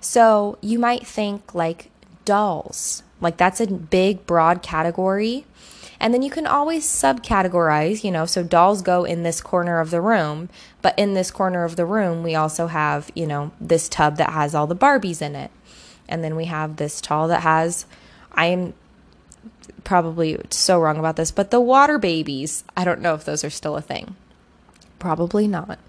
So 0.00 0.58
you 0.60 0.78
might 0.78 1.06
think 1.06 1.54
like 1.54 1.90
dolls, 2.24 3.02
like 3.20 3.36
that's 3.36 3.60
a 3.60 3.66
big, 3.66 4.26
broad 4.26 4.62
category. 4.62 5.46
And 6.00 6.12
then 6.12 6.22
you 6.22 6.30
can 6.30 6.48
always 6.48 6.84
subcategorize, 6.84 8.02
you 8.02 8.10
know, 8.10 8.26
so 8.26 8.42
dolls 8.42 8.82
go 8.82 9.04
in 9.04 9.22
this 9.22 9.40
corner 9.40 9.78
of 9.78 9.90
the 9.90 10.00
room, 10.00 10.48
but 10.82 10.98
in 10.98 11.14
this 11.14 11.30
corner 11.30 11.62
of 11.62 11.76
the 11.76 11.86
room, 11.86 12.24
we 12.24 12.34
also 12.34 12.66
have, 12.66 13.08
you 13.14 13.24
know, 13.24 13.52
this 13.60 13.88
tub 13.88 14.16
that 14.16 14.30
has 14.30 14.52
all 14.52 14.66
the 14.66 14.74
Barbies 14.74 15.22
in 15.22 15.36
it. 15.36 15.52
And 16.08 16.24
then 16.24 16.34
we 16.34 16.46
have 16.46 16.76
this 16.76 17.00
tall 17.00 17.28
that 17.28 17.42
has, 17.42 17.86
I 18.32 18.46
am 18.46 18.74
probably 19.84 20.38
so 20.50 20.80
wrong 20.80 20.98
about 20.98 21.14
this, 21.14 21.30
but 21.30 21.52
the 21.52 21.60
water 21.60 21.98
babies, 21.98 22.64
I 22.76 22.84
don't 22.84 23.00
know 23.00 23.14
if 23.14 23.24
those 23.24 23.44
are 23.44 23.50
still 23.50 23.76
a 23.76 23.82
thing. 23.82 24.16
Probably 25.02 25.48
not. 25.48 25.80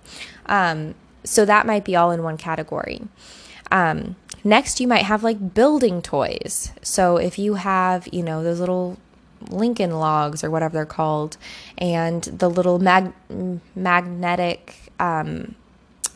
Um, 0.47 0.95
so 1.23 1.45
that 1.45 1.67
might 1.67 1.85
be 1.85 1.95
all 1.95 2.09
in 2.09 2.23
one 2.23 2.35
category. 2.35 3.03
Um, 3.69 4.15
next, 4.43 4.79
you 4.79 4.87
might 4.87 5.03
have 5.03 5.23
like 5.23 5.53
building 5.53 6.01
toys. 6.01 6.71
So 6.81 7.17
if 7.17 7.37
you 7.37 7.53
have, 7.53 8.07
you 8.11 8.23
know, 8.23 8.43
those 8.43 8.59
little 8.59 8.97
Lincoln 9.51 9.91
logs 9.91 10.43
or 10.43 10.49
whatever 10.49 10.73
they're 10.73 10.87
called, 10.87 11.37
and 11.77 12.23
the 12.23 12.49
little 12.49 12.79
mag- 12.79 13.13
magnetic. 13.75 14.77
Um, 14.99 15.53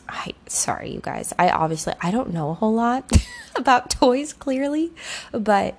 I, 0.08 0.32
sorry, 0.48 0.90
you 0.90 0.98
guys. 1.00 1.32
I 1.38 1.50
obviously 1.50 1.94
I 2.02 2.10
don't 2.10 2.32
know 2.32 2.50
a 2.50 2.54
whole 2.54 2.74
lot 2.74 3.12
about 3.54 3.90
toys 3.90 4.32
clearly, 4.32 4.90
but 5.30 5.76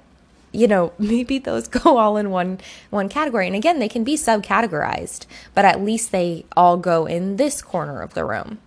you 0.51 0.67
know 0.67 0.93
maybe 0.99 1.39
those 1.39 1.67
go 1.67 1.97
all 1.97 2.17
in 2.17 2.29
one 2.29 2.59
one 2.89 3.09
category. 3.09 3.47
And 3.47 3.55
again, 3.55 3.79
they 3.79 3.89
can 3.89 4.03
be 4.03 4.15
subcategorized, 4.15 5.25
but 5.53 5.65
at 5.65 5.81
least 5.81 6.12
they 6.12 6.45
all 6.55 6.77
go 6.77 7.05
in 7.05 7.38
this 7.38 7.62
corner 7.62 8.01
of 8.01 8.13
the 8.13 8.25
room. 8.25 8.59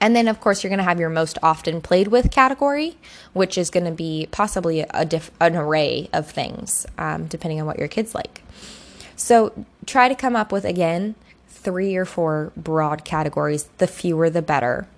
And 0.00 0.16
then, 0.16 0.28
of 0.28 0.40
course, 0.40 0.64
you're 0.64 0.70
going 0.70 0.78
to 0.78 0.84
have 0.84 0.98
your 0.98 1.10
most 1.10 1.36
often 1.42 1.82
played 1.82 2.08
with 2.08 2.30
category, 2.30 2.96
which 3.34 3.58
is 3.58 3.68
going 3.68 3.84
to 3.84 3.92
be 3.92 4.28
possibly 4.30 4.80
a 4.80 5.04
diff- 5.04 5.30
an 5.40 5.54
array 5.56 6.08
of 6.12 6.30
things, 6.30 6.86
um, 6.96 7.26
depending 7.26 7.60
on 7.60 7.66
what 7.66 7.78
your 7.78 7.88
kids 7.88 8.14
like. 8.14 8.42
So 9.14 9.66
try 9.84 10.08
to 10.08 10.14
come 10.14 10.34
up 10.34 10.52
with, 10.52 10.64
again, 10.64 11.16
three 11.48 11.96
or 11.96 12.06
four 12.06 12.50
broad 12.56 13.04
categories. 13.04 13.68
The 13.76 13.86
fewer, 13.86 14.30
the 14.30 14.40
better. 14.40 14.88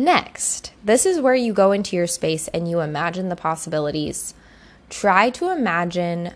Next, 0.00 0.72
this 0.82 1.04
is 1.04 1.20
where 1.20 1.34
you 1.34 1.52
go 1.52 1.72
into 1.72 1.94
your 1.94 2.06
space 2.06 2.48
and 2.48 2.66
you 2.66 2.80
imagine 2.80 3.28
the 3.28 3.36
possibilities. 3.36 4.32
Try 4.88 5.28
to 5.28 5.50
imagine 5.50 6.32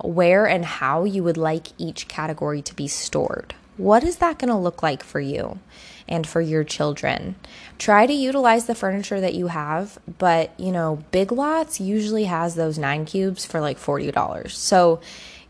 where 0.00 0.46
and 0.46 0.64
how 0.64 1.04
you 1.04 1.22
would 1.22 1.36
like 1.36 1.68
each 1.76 2.08
category 2.08 2.62
to 2.62 2.74
be 2.74 2.88
stored. 2.88 3.54
What 3.76 4.04
is 4.04 4.16
that 4.16 4.38
going 4.38 4.48
to 4.48 4.56
look 4.56 4.82
like 4.82 5.02
for 5.02 5.20
you? 5.20 5.58
and 6.06 6.26
for 6.26 6.42
your 6.42 6.62
children. 6.64 7.34
Try 7.78 8.06
to 8.06 8.12
utilize 8.12 8.66
the 8.66 8.74
furniture 8.74 9.22
that 9.22 9.32
you 9.32 9.46
have, 9.46 9.98
but 10.18 10.50
you 10.60 10.70
know, 10.70 11.02
Big 11.12 11.32
Lots 11.32 11.80
usually 11.80 12.24
has 12.24 12.56
those 12.56 12.76
9 12.76 13.06
cubes 13.06 13.46
for 13.46 13.58
like 13.58 13.78
$40. 13.78 14.50
So 14.50 15.00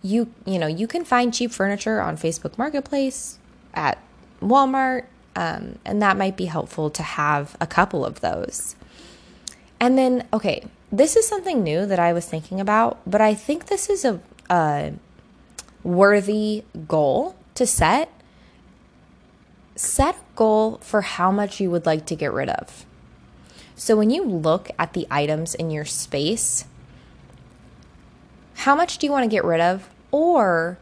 you 0.00 0.32
you 0.46 0.60
know, 0.60 0.68
you 0.68 0.86
can 0.86 1.04
find 1.04 1.34
cheap 1.34 1.50
furniture 1.50 2.00
on 2.00 2.16
Facebook 2.16 2.56
Marketplace, 2.56 3.40
at 3.74 3.98
Walmart, 4.40 5.06
um, 5.36 5.78
and 5.84 6.00
that 6.02 6.16
might 6.16 6.36
be 6.36 6.46
helpful 6.46 6.90
to 6.90 7.02
have 7.02 7.56
a 7.60 7.66
couple 7.66 8.04
of 8.04 8.20
those. 8.20 8.76
And 9.80 9.98
then, 9.98 10.26
okay, 10.32 10.64
this 10.92 11.16
is 11.16 11.26
something 11.26 11.62
new 11.62 11.86
that 11.86 11.98
I 11.98 12.12
was 12.12 12.26
thinking 12.26 12.60
about, 12.60 12.98
but 13.06 13.20
I 13.20 13.34
think 13.34 13.66
this 13.66 13.90
is 13.90 14.04
a, 14.04 14.20
a 14.48 14.92
worthy 15.82 16.64
goal 16.88 17.36
to 17.54 17.66
set 17.66 18.10
set 19.76 20.14
a 20.14 20.36
goal 20.36 20.78
for 20.82 21.00
how 21.00 21.30
much 21.30 21.60
you 21.60 21.70
would 21.70 21.84
like 21.86 22.06
to 22.06 22.14
get 22.14 22.32
rid 22.32 22.48
of. 22.48 22.86
So 23.76 23.96
when 23.96 24.10
you 24.10 24.22
look 24.24 24.70
at 24.78 24.92
the 24.92 25.06
items 25.10 25.54
in 25.54 25.70
your 25.70 25.84
space, 25.84 26.64
how 28.54 28.76
much 28.76 28.98
do 28.98 29.06
you 29.06 29.10
want 29.10 29.24
to 29.24 29.28
get 29.28 29.44
rid 29.44 29.60
of? 29.60 29.88
Or, 30.12 30.78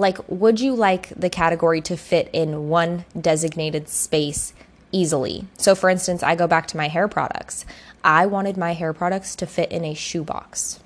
like, 0.00 0.18
would 0.28 0.60
you 0.60 0.74
like 0.74 1.10
the 1.10 1.30
category 1.30 1.80
to 1.82 1.96
fit 1.96 2.28
in 2.32 2.68
one 2.68 3.04
designated 3.18 3.88
space 3.88 4.52
easily? 4.92 5.46
So, 5.58 5.74
for 5.74 5.90
instance, 5.90 6.22
I 6.22 6.34
go 6.34 6.46
back 6.46 6.66
to 6.68 6.76
my 6.76 6.88
hair 6.88 7.06
products. 7.06 7.64
I 8.02 8.26
wanted 8.26 8.56
my 8.56 8.72
hair 8.72 8.92
products 8.92 9.36
to 9.36 9.46
fit 9.46 9.70
in 9.70 9.84
a 9.84 9.94
shoebox. 9.94 10.80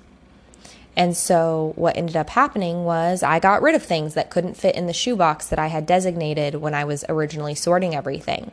And 0.97 1.15
so 1.15 1.73
what 1.75 1.97
ended 1.97 2.15
up 2.15 2.29
happening 2.29 2.85
was 2.85 3.21
I 3.21 3.39
got 3.39 3.61
rid 3.61 3.75
of 3.75 3.83
things 3.83 4.13
that 4.13 4.29
couldn't 4.29 4.55
fit 4.55 4.75
in 4.75 4.87
the 4.87 4.93
shoebox 4.93 5.47
that 5.47 5.59
I 5.59 5.67
had 5.67 5.85
designated 5.85 6.55
when 6.55 6.73
I 6.73 6.85
was 6.85 7.03
originally 7.09 7.55
sorting 7.55 7.95
everything. 7.95 8.51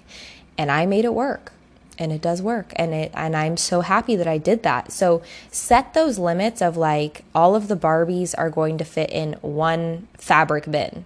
And 0.58 0.70
I 0.70 0.86
made 0.86 1.04
it 1.04 1.14
work. 1.14 1.52
And 1.98 2.10
it 2.10 2.22
does 2.22 2.40
work. 2.40 2.72
And 2.76 2.94
it 2.94 3.10
and 3.14 3.36
I'm 3.36 3.56
so 3.56 3.82
happy 3.82 4.16
that 4.16 4.26
I 4.26 4.38
did 4.38 4.62
that. 4.62 4.92
So 4.92 5.22
set 5.50 5.94
those 5.94 6.18
limits 6.18 6.62
of 6.62 6.76
like 6.76 7.24
all 7.34 7.54
of 7.54 7.68
the 7.68 7.76
Barbies 7.76 8.34
are 8.36 8.50
going 8.50 8.78
to 8.78 8.84
fit 8.84 9.10
in 9.10 9.34
one 9.42 10.08
fabric 10.14 10.70
bin. 10.70 11.04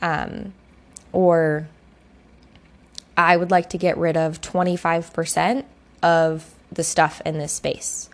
Um 0.00 0.54
or 1.12 1.68
I 3.16 3.36
would 3.36 3.50
like 3.50 3.68
to 3.70 3.78
get 3.78 3.98
rid 3.98 4.16
of 4.16 4.40
25% 4.40 5.64
of 6.02 6.54
the 6.72 6.84
stuff 6.84 7.20
in 7.26 7.38
this 7.38 7.52
space 7.52 8.08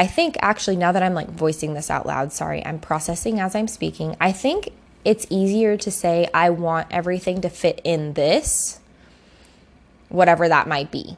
I 0.00 0.06
think 0.06 0.38
actually, 0.40 0.76
now 0.76 0.92
that 0.92 1.02
I'm 1.02 1.12
like 1.12 1.28
voicing 1.28 1.74
this 1.74 1.90
out 1.90 2.06
loud, 2.06 2.32
sorry, 2.32 2.64
I'm 2.64 2.78
processing 2.78 3.38
as 3.38 3.54
I'm 3.54 3.68
speaking. 3.68 4.16
I 4.18 4.32
think 4.32 4.70
it's 5.04 5.26
easier 5.28 5.76
to 5.76 5.90
say, 5.90 6.26
I 6.32 6.48
want 6.48 6.88
everything 6.90 7.42
to 7.42 7.50
fit 7.50 7.82
in 7.84 8.14
this, 8.14 8.79
whatever 10.10 10.48
that 10.48 10.68
might 10.68 10.90
be. 10.90 11.16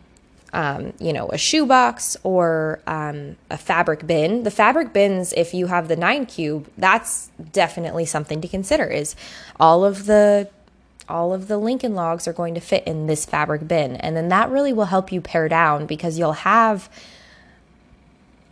Um, 0.55 0.92
you 1.00 1.14
know, 1.14 1.28
a 1.28 1.38
shoebox 1.38 2.16
or 2.22 2.81
um, 2.87 3.37
a 3.50 3.57
fabric 3.57 4.07
bin. 4.07 4.42
The 4.42 4.50
fabric 4.50 4.92
bins, 4.92 5.33
if 5.33 5.55
you 5.55 5.66
have 5.68 5.88
the 5.88 5.96
nine 5.96 6.26
cube, 6.26 6.68
that's 6.76 7.31
definitely 7.52 8.05
something 8.05 8.40
to 8.42 8.48
consider. 8.48 8.85
Is 8.85 9.16
all 9.59 9.85
of 9.85 10.05
the 10.05 10.50
all 11.09 11.33
of 11.33 11.48
the 11.48 11.59
Lincoln 11.59 11.94
logs 11.94 12.28
are 12.28 12.33
going 12.33 12.55
to 12.55 12.61
fit 12.61 12.85
in 12.87 13.07
this 13.07 13.24
fabric 13.24 13.66
bin, 13.66 13.96
and 13.96 14.14
then 14.14 14.28
that 14.28 14.50
really 14.50 14.74
will 14.74 14.85
help 14.85 15.11
you 15.11 15.22
pare 15.22 15.48
down 15.48 15.87
because 15.87 16.18
you'll 16.18 16.33
have 16.33 16.90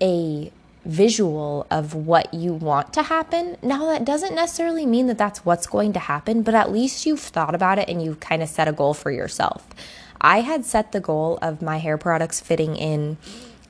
a 0.00 0.50
visual 0.85 1.66
of 1.70 1.94
what 1.94 2.33
you 2.33 2.53
want 2.53 2.92
to 2.94 3.03
happen. 3.03 3.57
Now, 3.62 3.87
that 3.87 4.05
doesn't 4.05 4.35
necessarily 4.35 4.87
mean 4.87 5.07
that 5.09 5.18
that's 5.18 5.44
what's 5.44 5.66
going 5.66 5.92
to 5.92 5.98
happen, 5.98 6.42
but 6.42 6.55
at 6.55 6.72
least 6.72 7.05
you've 7.05 7.20
thought 7.20 7.55
about 7.55 7.79
it 7.79 7.88
and 7.88 8.03
you've 8.03 8.20
kind 8.20 8.42
of 8.42 8.48
set 8.48 8.68
a 8.68 8.72
goal 8.72 8.94
for 8.94 9.11
yourself. 9.11 9.66
I 10.20 10.40
had 10.40 10.64
set 10.64 10.92
the 10.92 11.00
goal 11.00 11.38
of 11.40 11.62
my 11.62 11.78
hair 11.78 11.96
products 11.98 12.40
fitting 12.40 12.76
in 12.76 13.16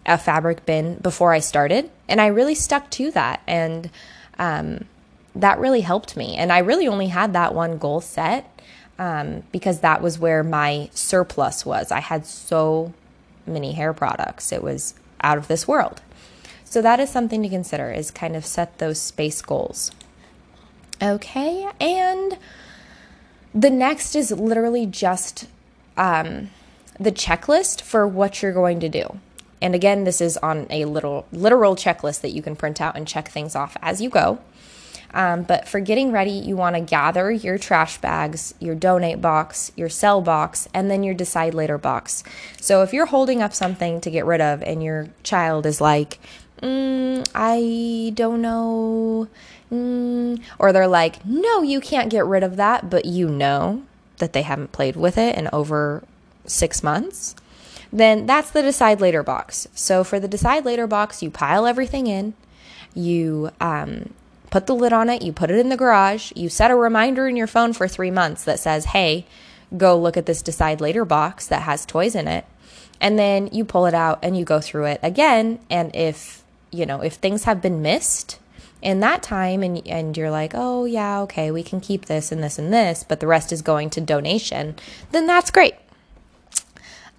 a 0.06 0.18
fabric 0.18 0.66
bin 0.66 0.96
before 0.96 1.32
I 1.32 1.38
started, 1.40 1.90
and 2.08 2.20
I 2.20 2.26
really 2.26 2.54
stuck 2.54 2.90
to 2.92 3.10
that. 3.12 3.42
And 3.46 3.90
um, 4.38 4.84
that 5.34 5.58
really 5.58 5.82
helped 5.82 6.16
me. 6.16 6.36
And 6.36 6.52
I 6.52 6.58
really 6.58 6.88
only 6.88 7.08
had 7.08 7.32
that 7.34 7.54
one 7.54 7.78
goal 7.78 8.00
set 8.00 8.60
um, 8.98 9.42
because 9.52 9.80
that 9.80 10.02
was 10.02 10.18
where 10.18 10.42
my 10.42 10.90
surplus 10.92 11.64
was. 11.64 11.92
I 11.92 12.00
had 12.00 12.26
so 12.26 12.92
many 13.46 13.72
hair 13.72 13.92
products, 13.92 14.52
it 14.52 14.62
was 14.62 14.94
out 15.22 15.38
of 15.38 15.48
this 15.48 15.66
world. 15.68 16.00
So 16.64 16.80
that 16.82 17.00
is 17.00 17.10
something 17.10 17.42
to 17.42 17.48
consider 17.48 17.90
is 17.90 18.10
kind 18.10 18.36
of 18.36 18.46
set 18.46 18.78
those 18.78 19.00
space 19.00 19.42
goals. 19.42 19.90
Okay, 21.02 21.68
and 21.80 22.38
the 23.54 23.70
next 23.70 24.14
is 24.14 24.30
literally 24.30 24.86
just 24.86 25.48
um, 26.00 26.50
the 26.98 27.12
checklist 27.12 27.82
for 27.82 28.08
what 28.08 28.42
you're 28.42 28.54
going 28.54 28.80
to 28.80 28.88
do. 28.88 29.20
And 29.62 29.74
again, 29.74 30.04
this 30.04 30.20
is 30.22 30.38
on 30.38 30.66
a 30.70 30.86
little 30.86 31.26
literal 31.30 31.76
checklist 31.76 32.22
that 32.22 32.30
you 32.30 32.42
can 32.42 32.56
print 32.56 32.80
out 32.80 32.96
and 32.96 33.06
check 33.06 33.28
things 33.28 33.54
off 33.54 33.76
as 33.82 34.00
you 34.00 34.08
go. 34.08 34.40
Um, 35.12 35.42
but 35.42 35.68
for 35.68 35.80
getting 35.80 36.12
ready, 36.12 36.30
you 36.30 36.56
want 36.56 36.76
to 36.76 36.80
gather 36.80 37.30
your 37.30 37.58
trash 37.58 37.98
bags, 37.98 38.54
your 38.60 38.74
donate 38.74 39.20
box, 39.20 39.72
your 39.76 39.88
sell 39.88 40.20
box, 40.22 40.68
and 40.72 40.90
then 40.90 41.02
your 41.02 41.14
decide 41.14 41.52
later 41.52 41.78
box. 41.78 42.22
So 42.60 42.82
if 42.82 42.94
you're 42.94 43.06
holding 43.06 43.42
up 43.42 43.52
something 43.52 44.00
to 44.00 44.10
get 44.10 44.24
rid 44.24 44.40
of 44.40 44.62
and 44.62 44.82
your 44.82 45.08
child 45.22 45.66
is 45.66 45.80
like, 45.80 46.20
mm, 46.62 47.28
I 47.34 48.12
don't 48.14 48.40
know. 48.40 49.28
Mm, 49.70 50.40
or 50.58 50.72
they're 50.72 50.86
like, 50.86 51.26
no, 51.26 51.62
you 51.62 51.80
can't 51.80 52.08
get 52.08 52.24
rid 52.24 52.42
of 52.42 52.56
that, 52.56 52.88
but 52.88 53.04
you 53.04 53.28
know 53.28 53.82
that 54.20 54.32
they 54.32 54.42
haven't 54.42 54.72
played 54.72 54.96
with 54.96 55.18
it 55.18 55.36
in 55.36 55.48
over 55.52 56.02
six 56.46 56.82
months, 56.82 57.34
then 57.92 58.26
that's 58.26 58.50
the 58.50 58.62
decide 58.62 59.00
later 59.00 59.22
box. 59.22 59.66
So 59.74 60.04
for 60.04 60.20
the 60.20 60.28
decide 60.28 60.64
later 60.64 60.86
box, 60.86 61.22
you 61.22 61.30
pile 61.30 61.66
everything 61.66 62.06
in, 62.06 62.34
you 62.94 63.50
um, 63.60 64.14
put 64.50 64.66
the 64.66 64.74
lid 64.74 64.92
on 64.92 65.08
it, 65.08 65.22
you 65.22 65.32
put 65.32 65.50
it 65.50 65.58
in 65.58 65.68
the 65.68 65.76
garage, 65.76 66.32
you 66.36 66.48
set 66.48 66.70
a 66.70 66.76
reminder 66.76 67.28
in 67.28 67.36
your 67.36 67.46
phone 67.46 67.72
for 67.72 67.88
three 67.88 68.10
months 68.10 68.44
that 68.44 68.60
says, 68.60 68.86
hey, 68.86 69.26
go 69.76 69.98
look 69.98 70.16
at 70.16 70.26
this 70.26 70.42
decide 70.42 70.80
later 70.80 71.04
box 71.04 71.46
that 71.46 71.62
has 71.62 71.84
toys 71.84 72.14
in 72.14 72.28
it. 72.28 72.44
And 73.00 73.18
then 73.18 73.48
you 73.52 73.64
pull 73.64 73.86
it 73.86 73.94
out 73.94 74.18
and 74.22 74.36
you 74.36 74.44
go 74.44 74.60
through 74.60 74.86
it 74.86 75.00
again. 75.02 75.58
And 75.70 75.94
if 75.96 76.40
you 76.70 76.86
know, 76.86 77.02
if 77.02 77.14
things 77.14 77.44
have 77.44 77.60
been 77.60 77.82
missed, 77.82 78.38
in 78.82 79.00
that 79.00 79.22
time 79.22 79.62
and 79.62 79.86
and 79.86 80.16
you're 80.16 80.30
like, 80.30 80.52
"Oh, 80.54 80.84
yeah, 80.84 81.20
okay, 81.22 81.50
we 81.50 81.62
can 81.62 81.80
keep 81.80 82.06
this 82.06 82.32
and 82.32 82.42
this 82.42 82.58
and 82.58 82.72
this, 82.72 83.04
but 83.06 83.20
the 83.20 83.26
rest 83.26 83.52
is 83.52 83.62
going 83.62 83.90
to 83.90 84.00
donation." 84.00 84.76
Then 85.10 85.26
that's 85.26 85.50
great. 85.50 85.74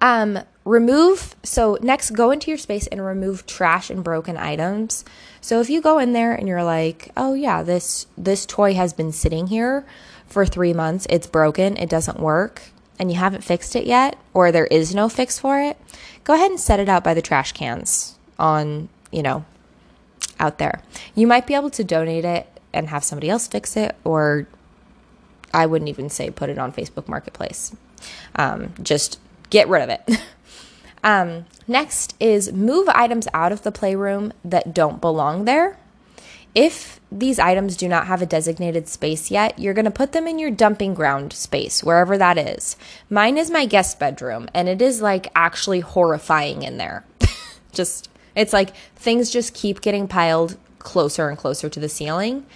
Um 0.00 0.40
remove 0.64 1.34
so 1.42 1.76
next 1.82 2.10
go 2.10 2.30
into 2.30 2.48
your 2.50 2.58
space 2.58 2.86
and 2.86 3.04
remove 3.04 3.46
trash 3.46 3.90
and 3.90 4.04
broken 4.04 4.36
items. 4.36 5.04
So 5.40 5.60
if 5.60 5.68
you 5.68 5.80
go 5.80 5.98
in 5.98 6.12
there 6.12 6.32
and 6.32 6.48
you're 6.48 6.64
like, 6.64 7.10
"Oh 7.16 7.34
yeah, 7.34 7.62
this 7.62 8.06
this 8.16 8.46
toy 8.46 8.74
has 8.74 8.92
been 8.92 9.12
sitting 9.12 9.48
here 9.48 9.84
for 10.26 10.46
3 10.46 10.72
months. 10.72 11.06
It's 11.10 11.26
broken. 11.26 11.76
It 11.76 11.88
doesn't 11.88 12.20
work." 12.20 12.62
And 12.98 13.10
you 13.10 13.18
haven't 13.18 13.42
fixed 13.42 13.74
it 13.74 13.86
yet, 13.86 14.16
or 14.34 14.52
there 14.52 14.66
is 14.66 14.94
no 14.94 15.08
fix 15.08 15.38
for 15.38 15.60
it, 15.60 15.76
go 16.24 16.34
ahead 16.34 16.50
and 16.50 16.60
set 16.60 16.78
it 16.78 16.88
out 16.88 17.02
by 17.02 17.14
the 17.14 17.22
trash 17.22 17.52
cans 17.52 18.16
on, 18.38 18.88
you 19.10 19.22
know, 19.22 19.44
out 20.38 20.58
there. 20.58 20.82
You 21.14 21.26
might 21.26 21.46
be 21.46 21.54
able 21.54 21.70
to 21.70 21.84
donate 21.84 22.24
it 22.24 22.46
and 22.72 22.88
have 22.88 23.04
somebody 23.04 23.30
else 23.30 23.46
fix 23.46 23.76
it, 23.76 23.94
or 24.04 24.46
I 25.52 25.66
wouldn't 25.66 25.88
even 25.88 26.10
say 26.10 26.30
put 26.30 26.50
it 26.50 26.58
on 26.58 26.72
Facebook 26.72 27.08
Marketplace. 27.08 27.74
Um, 28.36 28.74
just 28.82 29.18
get 29.50 29.68
rid 29.68 29.82
of 29.82 29.88
it. 29.90 30.20
um, 31.04 31.46
next 31.66 32.14
is 32.18 32.52
move 32.52 32.88
items 32.88 33.28
out 33.34 33.52
of 33.52 33.62
the 33.62 33.72
playroom 33.72 34.32
that 34.44 34.74
don't 34.74 35.00
belong 35.00 35.44
there. 35.44 35.78
If 36.54 37.00
these 37.10 37.38
items 37.38 37.76
do 37.76 37.88
not 37.88 38.06
have 38.06 38.20
a 38.20 38.26
designated 38.26 38.86
space 38.86 39.30
yet, 39.30 39.58
you're 39.58 39.74
going 39.74 39.86
to 39.86 39.90
put 39.90 40.12
them 40.12 40.26
in 40.26 40.38
your 40.38 40.50
dumping 40.50 40.92
ground 40.92 41.32
space, 41.32 41.82
wherever 41.82 42.18
that 42.18 42.36
is. 42.36 42.76
Mine 43.08 43.38
is 43.38 43.50
my 43.50 43.64
guest 43.64 43.98
bedroom, 43.98 44.48
and 44.52 44.68
it 44.68 44.82
is 44.82 45.00
like 45.00 45.28
actually 45.34 45.80
horrifying 45.80 46.62
in 46.62 46.76
there. 46.76 47.04
just 47.72 48.10
it's 48.34 48.52
like 48.52 48.74
things 48.96 49.30
just 49.30 49.54
keep 49.54 49.80
getting 49.80 50.08
piled 50.08 50.56
closer 50.78 51.28
and 51.28 51.38
closer 51.38 51.68
to 51.68 51.80
the 51.80 51.88
ceiling. 51.88 52.46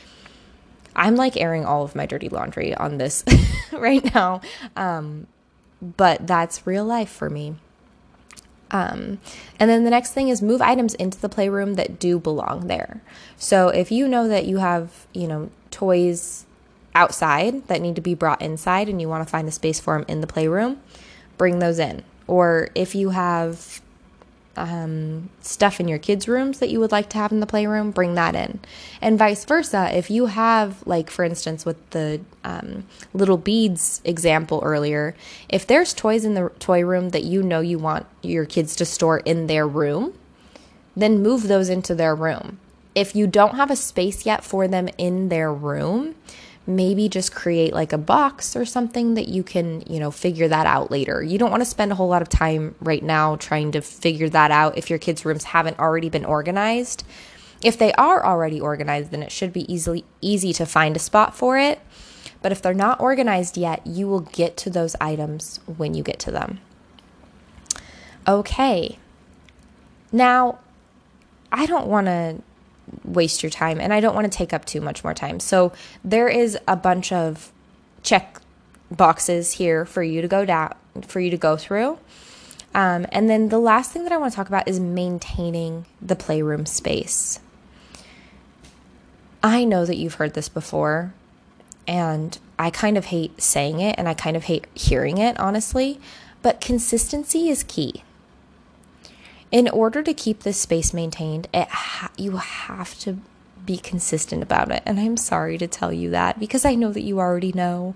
I'm 0.95 1.17
like 1.17 1.37
airing 1.37 1.65
all 1.65 1.85
of 1.85 1.95
my 1.95 2.07
dirty 2.07 2.29
laundry 2.29 2.75
on 2.75 2.99
this 2.99 3.23
right 3.73 4.03
now. 4.15 4.41
Um, 4.75 5.27
but 5.81 6.27
that's 6.27 6.67
real 6.67 6.85
life 6.85 7.11
for 7.11 7.29
me. 7.29 7.57
Um, 8.71 9.21
and 9.61 9.71
then 9.71 9.85
the 9.85 9.91
next 9.91 10.13
thing 10.13 10.29
is 10.29 10.43
move 10.43 10.61
items 10.61 10.95
into 10.95 11.21
the 11.21 11.29
playroom 11.29 11.75
that 11.75 12.01
do 12.01 12.19
belong 12.19 12.67
there. 12.67 13.01
So 13.37 13.69
if 13.69 13.93
you 13.93 14.09
know 14.09 14.27
that 14.27 14.47
you 14.47 14.59
have, 14.59 15.07
you 15.13 15.29
know, 15.29 15.51
toys 15.71 16.47
outside 16.95 17.69
that 17.69 17.81
need 17.81 17.95
to 17.95 18.01
be 18.01 18.15
brought 18.15 18.43
inside 18.43 18.89
and 18.89 19.01
you 19.01 19.09
want 19.09 19.25
to 19.25 19.31
find 19.31 19.47
a 19.47 19.53
space 19.53 19.79
for 19.79 19.97
them 19.97 20.05
in 20.09 20.21
the 20.21 20.27
playroom, 20.27 20.81
bring 21.37 21.59
those 21.59 21.79
in. 21.79 22.03
Or 22.27 22.71
if 22.75 22.95
you 22.95 23.11
have 23.11 23.81
um, 24.57 25.29
stuff 25.41 25.81
in 25.81 25.89
your 25.89 25.99
kids' 25.99 26.29
rooms 26.29 26.59
that 26.59 26.71
you 26.71 26.81
would 26.81 26.93
like 26.93 27.09
to 27.11 27.19
have 27.19 27.33
in 27.33 27.41
the 27.41 27.47
playroom, 27.47 27.91
bring 27.91 28.15
that 28.15 28.35
in. 28.35 28.61
And 29.01 29.19
vice 29.19 29.45
versa. 29.45 29.97
If 29.97 30.11
you 30.11 30.27
have, 30.27 30.87
like, 30.87 31.11
for 31.11 31.25
instance, 31.25 31.65
with 31.65 31.91
the 31.91 32.21
um, 32.45 32.85
little 33.15 33.37
beads 33.37 34.01
example 34.05 34.61
earlier, 34.65 35.15
if 35.49 35.67
there's 35.67 35.95
toys 35.95 36.25
in 36.25 36.35
the 36.35 36.51
toy 36.59 36.85
room 36.85 37.11
that 37.11 37.25
you 37.25 37.43
know 37.43 37.61
you 37.61 37.79
want 37.79 38.07
your 38.23 38.45
kids 38.45 38.77
to 38.77 38.85
store 38.85 39.19
in 39.19 39.47
their 39.47 39.67
room, 39.67 40.15
then 40.97 41.23
move 41.23 41.49
those 41.49 41.69
into 41.69 41.95
their 41.95 42.15
room. 42.15 42.59
If 42.95 43.15
you 43.15 43.27
don't 43.27 43.57
have 43.57 43.71
a 43.71 43.77
space 43.77 44.25
yet 44.25 44.43
for 44.43 44.67
them 44.67 44.89
in 44.97 45.29
their 45.29 45.53
room, 45.53 46.15
maybe 46.67 47.09
just 47.09 47.35
create 47.35 47.73
like 47.73 47.93
a 47.93 47.99
box 47.99 48.57
or 48.57 48.65
something 48.65 49.15
that 49.15 49.29
you 49.29 49.43
can, 49.43 49.83
you 49.83 50.01
know, 50.01 50.11
figure 50.11 50.49
that 50.49 50.67
out 50.67 50.91
later. 50.91 51.23
You 51.23 51.39
don't 51.39 51.51
want 51.51 51.61
to 51.61 51.69
spend 51.69 51.93
a 51.93 51.95
whole 51.95 52.09
lot 52.09 52.23
of 52.23 52.29
time 52.29 52.75
right 52.81 53.03
now 53.03 53.37
trying 53.37 53.73
to 53.73 53.81
figure 53.81 54.29
that 54.31 54.51
out 54.51 54.77
if 54.77 54.91
your 54.91 54.99
kids' 54.99 55.25
rooms 55.25 55.45
haven't 55.45 55.79
already 55.79 56.09
been 56.09 56.25
organized. 56.25 57.05
If 57.63 57.79
they 57.79 57.93
are 57.93 58.25
already 58.25 58.61
organized, 58.61 59.13
then 59.13 59.23
it 59.23 59.33
should 59.33 59.53
be 59.53 59.73
easily 59.73 60.05
easy 60.21 60.53
to 60.55 60.67
find 60.67 60.97
a 60.97 61.01
spot 61.01 61.37
for 61.37 61.57
it. 61.57 61.81
But 62.43 62.53
if 62.53 62.61
they're 62.61 62.75
not 62.75 63.01
organized 63.01 63.57
yet, 63.57 63.87
you 63.87 64.09
will 64.09 64.21
get 64.21 64.57
to 64.59 64.71
those 64.71 64.95
items 65.01 65.61
when 65.77 65.95
you 65.95 66.03
get 66.03 66.19
to 66.21 66.31
them. 66.31 66.61
Okay. 68.29 68.99
Now, 70.13 70.59
I 71.51 71.67
don't 71.67 71.87
want 71.87 72.07
to 72.07 72.43
waste 73.05 73.43
your 73.43 73.51
time 73.51 73.81
and 73.81 73.93
I 73.93 74.01
don't 74.01 74.15
want 74.15 74.31
to 74.31 74.37
take 74.37 74.53
up 74.53 74.65
too 74.65 74.81
much 74.81 75.03
more 75.03 75.15
time. 75.15 75.41
So 75.41 75.73
there 76.05 76.29
is 76.29 76.59
a 76.69 76.77
bunch 76.77 77.13
of 77.13 77.53
check 78.03 78.41
boxes 78.91 79.53
here 79.53 79.85
for 79.85 80.03
you 80.03 80.23
to 80.23 80.29
go 80.29 80.45
down 80.45 80.75
for 81.07 81.21
you 81.21 81.31
to 81.31 81.37
go 81.37 81.57
through. 81.57 81.99
Um, 82.75 83.07
and 83.11 83.29
then 83.29 83.49
the 83.49 83.59
last 83.59 83.91
thing 83.91 84.03
that 84.05 84.13
I 84.13 84.17
want 84.17 84.33
to 84.33 84.37
talk 84.37 84.49
about 84.49 84.69
is 84.69 84.79
maintaining 84.79 85.87
the 86.01 86.17
playroom 86.17 86.67
space. 86.67 87.41
I 89.43 89.65
know 89.65 89.85
that 89.87 89.97
you've 89.97 90.15
heard 90.15 90.35
this 90.35 90.49
before, 90.49 91.15
and 91.87 92.39
I 92.59 92.71
kind 92.71 92.99
of 92.99 93.07
hate 93.07 93.41
saying 93.41 93.81
it 93.81 93.95
and 93.99 94.09
I 94.09 94.15
kind 94.15 94.37
of 94.37 94.45
hate 94.45 94.67
hearing 94.75 95.19
it, 95.19 95.39
honestly, 95.39 96.01
but 96.43 96.61
consistency 96.61 97.49
is 97.49 97.63
key 97.63 98.03
in 99.51 99.69
order 99.69 100.03
to 100.03 100.15
keep 100.15 100.41
this 100.41 100.61
space 100.61 100.93
maintained, 100.93 101.49
it 101.55 101.69
ha- 101.69 102.11
you 102.17 102.37
have 102.37 102.99
to 103.01 103.19
be 103.65 103.77
consistent 103.77 104.43
about 104.43 104.71
it. 104.71 104.83
And 104.87 104.99
I'm 104.99 105.17
sorry 105.17 105.59
to 105.59 105.67
tell 105.67 105.93
you 105.93 106.11
that 106.11 106.39
because 106.39 106.65
I 106.65 106.75
know 106.75 106.93
that 106.93 107.03
you 107.03 107.19
already 107.19 107.53
know. 107.53 107.95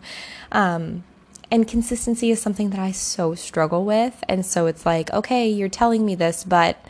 Um, 0.53 1.05
and 1.51 1.67
consistency 1.67 2.31
is 2.31 2.41
something 2.41 2.71
that 2.71 2.79
I 2.79 2.93
so 2.93 3.35
struggle 3.35 3.85
with. 3.85 4.23
And 4.29 4.47
so 4.47 4.67
it's 4.67 4.87
like, 4.87 5.13
okay, 5.13 5.49
you're 5.49 5.69
telling 5.69 6.07
me 6.07 6.15
this, 6.15 6.45
but 6.45 6.85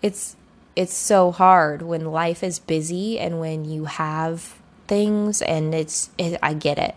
it's 0.00 0.36
it's 0.76 0.94
so 0.94 1.32
hard 1.32 1.82
when 1.82 2.12
life 2.12 2.44
is 2.44 2.60
busy 2.60 3.18
and 3.18 3.40
when 3.40 3.64
you 3.64 3.86
have 3.86 4.54
things 4.86 5.42
and 5.42 5.74
it's 5.74 6.10
it, 6.16 6.38
I 6.42 6.54
get 6.54 6.78
it. 6.78 6.94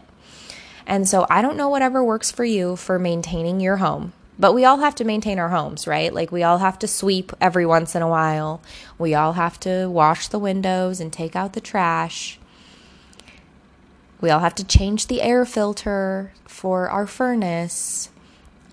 And 0.85 1.07
so 1.07 1.25
I 1.29 1.41
don't 1.41 1.57
know 1.57 1.69
whatever 1.69 2.03
works 2.03 2.31
for 2.31 2.45
you 2.45 2.75
for 2.75 2.99
maintaining 2.99 3.59
your 3.59 3.77
home 3.77 4.13
but 4.41 4.55
we 4.55 4.65
all 4.65 4.79
have 4.79 4.95
to 4.95 5.03
maintain 5.03 5.37
our 5.37 5.49
homes, 5.49 5.85
right? 5.85 6.11
Like 6.11 6.31
we 6.31 6.41
all 6.41 6.57
have 6.57 6.79
to 6.79 6.87
sweep 6.87 7.31
every 7.39 7.63
once 7.63 7.93
in 7.93 8.01
a 8.01 8.07
while. 8.07 8.59
We 8.97 9.13
all 9.13 9.33
have 9.33 9.59
to 9.59 9.87
wash 9.87 10.27
the 10.27 10.39
windows 10.39 10.99
and 10.99 11.13
take 11.13 11.35
out 11.35 11.53
the 11.53 11.61
trash. 11.61 12.39
We 14.19 14.31
all 14.31 14.39
have 14.39 14.55
to 14.55 14.65
change 14.65 15.05
the 15.05 15.21
air 15.21 15.45
filter 15.45 16.33
for 16.47 16.89
our 16.89 17.05
furnace. 17.05 18.09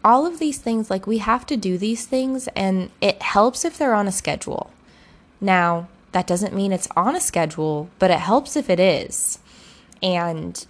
All 0.02 0.24
of 0.24 0.38
these 0.38 0.57
things, 0.57 0.88
like 0.88 1.07
we 1.07 1.18
have 1.18 1.44
to 1.44 1.57
do 1.57 1.76
these 1.76 2.07
things, 2.07 2.48
and 2.57 2.90
it 3.02 3.20
helps 3.20 3.62
if 3.62 3.76
they're 3.76 3.94
on 3.94 4.09
a 4.09 4.12
schedule. 4.12 4.70
Now, 5.38 5.88
that 6.12 6.26
doesn't 6.26 6.54
mean 6.54 6.72
it's 6.72 6.88
on 6.96 7.14
a 7.14 7.20
schedule, 7.20 7.90
but 7.98 8.11
it 8.11 8.20
helps 8.20 8.57
if 8.57 8.70
it 8.70 8.81
is. 8.81 9.38
And 10.02 10.64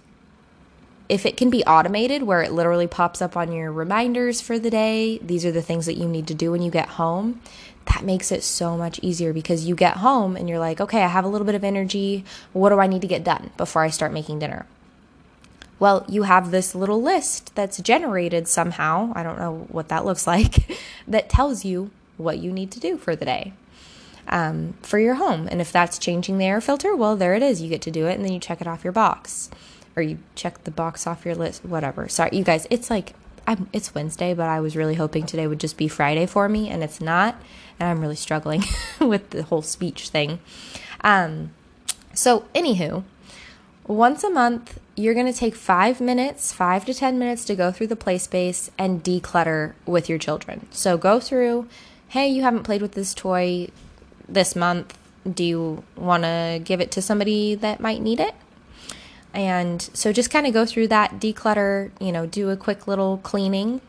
if 1.09 1.25
it 1.25 1.35
can 1.35 1.49
be 1.49 1.63
automated 1.63 2.23
where 2.23 2.43
it 2.43 2.51
literally 2.51 2.85
pops 2.85 3.21
up 3.21 3.35
on 3.35 3.51
your 3.51 3.71
reminders 3.71 4.39
for 4.39 4.59
the 4.59 4.69
day, 4.69 5.17
these 5.17 5.43
are 5.43 5.51
the 5.51 5.61
things 5.61 5.87
that 5.87 5.97
you 5.97 6.07
need 6.07 6.27
to 6.27 6.35
do 6.35 6.51
when 6.51 6.61
you 6.61 6.69
get 6.69 6.87
home, 6.87 7.41
that 7.85 8.03
makes 8.03 8.31
it 8.31 8.43
so 8.43 8.77
much 8.77 8.99
easier 9.01 9.33
because 9.33 9.65
you 9.65 9.73
get 9.73 9.97
home 9.97 10.35
and 10.35 10.47
you're 10.47 10.59
like, 10.59 10.79
okay, 10.79 11.01
I 11.01 11.07
have 11.07 11.25
a 11.25 11.27
little 11.27 11.45
bit 11.45 11.55
of 11.55 11.63
energy. 11.63 12.23
What 12.53 12.69
do 12.69 12.79
I 12.79 12.85
need 12.85 13.01
to 13.01 13.07
get 13.07 13.23
done 13.23 13.49
before 13.57 13.81
I 13.81 13.89
start 13.89 14.13
making 14.13 14.37
dinner? 14.37 14.67
Well, 15.79 16.05
you 16.07 16.23
have 16.23 16.51
this 16.51 16.75
little 16.75 17.01
list 17.01 17.55
that's 17.55 17.79
generated 17.79 18.47
somehow. 18.47 19.11
I 19.15 19.23
don't 19.23 19.39
know 19.39 19.65
what 19.69 19.87
that 19.87 20.05
looks 20.05 20.27
like, 20.27 20.77
that 21.07 21.29
tells 21.29 21.65
you 21.65 21.89
what 22.17 22.37
you 22.37 22.51
need 22.51 22.69
to 22.71 22.79
do 22.79 22.97
for 22.97 23.15
the 23.15 23.25
day. 23.25 23.53
Um, 24.27 24.75
for 24.83 24.99
your 24.99 25.15
home. 25.15 25.47
And 25.49 25.59
if 25.59 25.71
that's 25.71 25.97
changing 25.97 26.37
the 26.37 26.45
air 26.45 26.61
filter, 26.61 26.95
well, 26.95 27.15
there 27.15 27.33
it 27.33 27.41
is. 27.41 27.63
You 27.63 27.69
get 27.69 27.81
to 27.83 27.89
do 27.89 28.05
it 28.05 28.13
and 28.13 28.23
then 28.23 28.31
you 28.31 28.39
check 28.39 28.61
it 28.61 28.67
off 28.67 28.83
your 28.83 28.93
box 28.93 29.49
or 29.95 30.03
you 30.03 30.19
check 30.35 30.63
the 30.63 30.71
box 30.71 31.07
off 31.07 31.25
your 31.25 31.35
list, 31.35 31.65
whatever. 31.65 32.07
Sorry, 32.07 32.29
you 32.33 32.43
guys, 32.43 32.67
it's 32.69 32.89
like 32.89 33.13
I'm, 33.49 33.67
it's 33.73 33.95
Wednesday, 33.95 34.35
but 34.35 34.47
I 34.47 34.59
was 34.59 34.75
really 34.75 34.93
hoping 34.93 35.25
today 35.25 35.47
would 35.47 35.59
just 35.59 35.75
be 35.75 35.87
Friday 35.87 36.27
for 36.27 36.47
me, 36.47 36.69
and 36.69 36.83
it's 36.83 37.01
not. 37.01 37.35
And 37.79 37.89
I'm 37.89 37.99
really 37.99 38.15
struggling 38.15 38.63
with 38.99 39.31
the 39.31 39.41
whole 39.41 39.63
speech 39.63 40.09
thing. 40.09 40.39
Um, 41.01 41.51
so, 42.13 42.41
anywho, 42.53 43.03
once 43.87 44.23
a 44.23 44.29
month, 44.29 44.79
you're 44.95 45.15
going 45.15 45.25
to 45.25 45.37
take 45.37 45.55
five 45.55 45.99
minutes, 45.99 46.53
five 46.53 46.85
to 46.85 46.93
10 46.93 47.17
minutes 47.17 47.43
to 47.45 47.55
go 47.55 47.71
through 47.71 47.87
the 47.87 47.95
play 47.95 48.19
space 48.19 48.69
and 48.77 49.03
declutter 49.03 49.73
with 49.87 50.09
your 50.09 50.19
children. 50.19 50.67
So, 50.69 50.97
go 50.97 51.19
through, 51.19 51.67
hey, 52.09 52.27
you 52.27 52.43
haven't 52.43 52.63
played 52.63 52.83
with 52.83 52.91
this 52.91 53.15
toy 53.15 53.69
this 54.27 54.55
month. 54.55 54.95
Do 55.27 55.43
you 55.43 55.83
want 55.95 56.23
to 56.23 56.61
give 56.63 56.81
it 56.81 56.91
to 56.91 57.01
somebody 57.01 57.55
that 57.55 57.79
might 57.79 58.01
need 58.01 58.19
it? 58.19 58.35
And 59.33 59.81
so 59.93 60.11
just 60.11 60.31
kind 60.31 60.47
of 60.47 60.53
go 60.53 60.65
through 60.65 60.87
that, 60.87 61.19
declutter, 61.19 61.91
you 61.99 62.11
know, 62.11 62.25
do 62.25 62.49
a 62.49 62.57
quick 62.57 62.87
little 62.87 63.17
cleaning. 63.19 63.81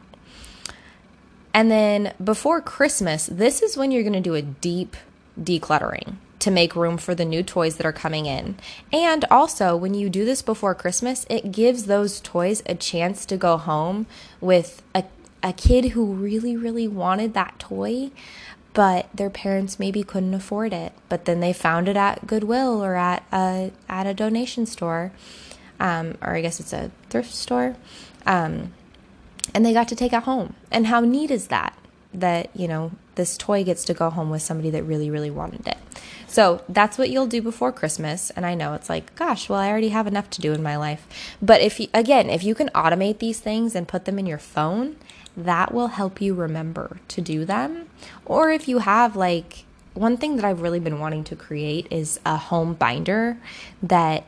And 1.52 1.70
then 1.70 2.14
before 2.22 2.60
Christmas, 2.60 3.26
this 3.26 3.62
is 3.62 3.76
when 3.76 3.90
you're 3.90 4.02
going 4.02 4.12
to 4.12 4.20
do 4.20 4.34
a 4.34 4.42
deep 4.42 4.96
decluttering 5.40 6.16
to 6.40 6.50
make 6.50 6.74
room 6.74 6.96
for 6.96 7.14
the 7.14 7.24
new 7.24 7.42
toys 7.42 7.76
that 7.76 7.86
are 7.86 7.92
coming 7.92 8.26
in. 8.26 8.56
And 8.92 9.24
also, 9.30 9.76
when 9.76 9.94
you 9.94 10.08
do 10.08 10.24
this 10.24 10.42
before 10.42 10.74
Christmas, 10.74 11.26
it 11.28 11.52
gives 11.52 11.84
those 11.84 12.20
toys 12.20 12.62
a 12.66 12.74
chance 12.74 13.26
to 13.26 13.36
go 13.36 13.56
home 13.56 14.06
with 14.40 14.82
a, 14.94 15.04
a 15.42 15.52
kid 15.52 15.90
who 15.90 16.12
really, 16.14 16.56
really 16.56 16.88
wanted 16.88 17.34
that 17.34 17.58
toy, 17.58 18.10
but 18.72 19.08
their 19.14 19.30
parents 19.30 19.78
maybe 19.78 20.02
couldn't 20.02 20.34
afford 20.34 20.72
it. 20.72 20.92
But 21.08 21.24
then 21.24 21.40
they 21.40 21.52
found 21.52 21.88
it 21.88 21.96
at 21.96 22.26
Goodwill 22.26 22.82
or 22.82 22.94
at 22.94 23.24
a 23.32 23.72
at 23.88 24.06
a 24.06 24.14
donation 24.14 24.66
store, 24.66 25.12
um, 25.78 26.16
or 26.22 26.34
I 26.34 26.40
guess 26.40 26.60
it's 26.60 26.72
a 26.72 26.90
thrift 27.08 27.32
store, 27.32 27.76
um, 28.26 28.72
and 29.54 29.64
they 29.64 29.72
got 29.72 29.88
to 29.88 29.96
take 29.96 30.12
it 30.12 30.22
home. 30.22 30.54
And 30.70 30.86
how 30.86 31.00
neat 31.00 31.30
is 31.30 31.48
that? 31.48 31.76
That 32.12 32.50
you 32.54 32.68
know 32.68 32.92
this 33.14 33.36
toy 33.36 33.64
gets 33.64 33.84
to 33.84 33.94
go 33.94 34.10
home 34.10 34.30
with 34.30 34.42
somebody 34.42 34.70
that 34.70 34.84
really 34.84 35.10
really 35.10 35.30
wanted 35.30 35.66
it. 35.66 35.78
So 36.30 36.62
that's 36.68 36.96
what 36.96 37.10
you'll 37.10 37.26
do 37.26 37.42
before 37.42 37.72
Christmas. 37.72 38.30
And 38.30 38.46
I 38.46 38.54
know 38.54 38.74
it's 38.74 38.88
like, 38.88 39.12
gosh, 39.16 39.48
well, 39.48 39.58
I 39.58 39.68
already 39.68 39.88
have 39.88 40.06
enough 40.06 40.30
to 40.30 40.40
do 40.40 40.52
in 40.52 40.62
my 40.62 40.76
life. 40.76 41.04
But 41.42 41.60
if 41.60 41.80
you, 41.80 41.88
again, 41.92 42.30
if 42.30 42.44
you 42.44 42.54
can 42.54 42.68
automate 42.68 43.18
these 43.18 43.40
things 43.40 43.74
and 43.74 43.88
put 43.88 44.04
them 44.04 44.16
in 44.16 44.26
your 44.26 44.38
phone, 44.38 44.94
that 45.36 45.72
will 45.72 45.88
help 45.88 46.20
you 46.20 46.34
remember 46.34 46.98
to 47.08 47.20
do 47.20 47.44
them. 47.44 47.88
Or 48.24 48.50
if 48.50 48.68
you 48.68 48.78
have 48.78 49.16
like 49.16 49.64
one 49.94 50.16
thing 50.16 50.36
that 50.36 50.44
I've 50.44 50.60
really 50.60 50.80
been 50.80 50.98
wanting 50.98 51.24
to 51.24 51.36
create 51.36 51.86
is 51.90 52.20
a 52.24 52.36
home 52.36 52.74
binder 52.74 53.36
that 53.82 54.24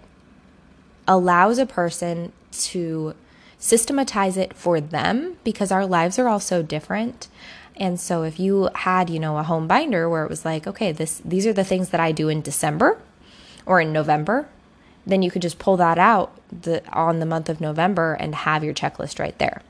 allows 1.07 1.59
a 1.59 1.67
person 1.67 2.33
to 2.53 3.15
systematize 3.59 4.37
it 4.37 4.55
for 4.55 4.81
them 4.81 5.37
because 5.45 5.71
our 5.71 5.87
lives 5.87 6.19
are 6.19 6.29
all 6.29 6.41
so 6.41 6.63
different. 6.63 7.29
And 7.77 7.99
so 7.99 8.23
if 8.23 8.39
you 8.39 8.69
had, 8.75 9.09
you 9.09 9.19
know, 9.19 9.39
a 9.39 9.43
home 9.43 9.67
binder 9.67 10.09
where 10.09 10.25
it 10.25 10.31
was 10.31 10.45
like, 10.45 10.67
okay, 10.67 10.93
this 10.93 11.23
these 11.25 11.47
are 11.47 11.53
the 11.53 11.65
things 11.65 11.91
that 11.91 12.01
I 12.01 12.13
do 12.13 12.29
in 12.29 12.43
December 12.43 13.01
or 13.65 13.81
in 13.81 13.93
November, 13.93 14.49
then 15.07 15.23
you 15.23 15.31
could 15.31 15.43
just 15.43 15.59
pull 15.59 15.77
that 15.77 15.99
out 15.99 16.37
the, 16.51 16.83
on 16.93 17.19
the 17.19 17.27
month 17.27 17.49
of 17.49 17.61
November 17.61 18.15
and 18.15 18.35
have 18.35 18.63
your 18.63 18.75
checklist 18.75 19.19
right 19.19 19.37
there. 19.39 19.63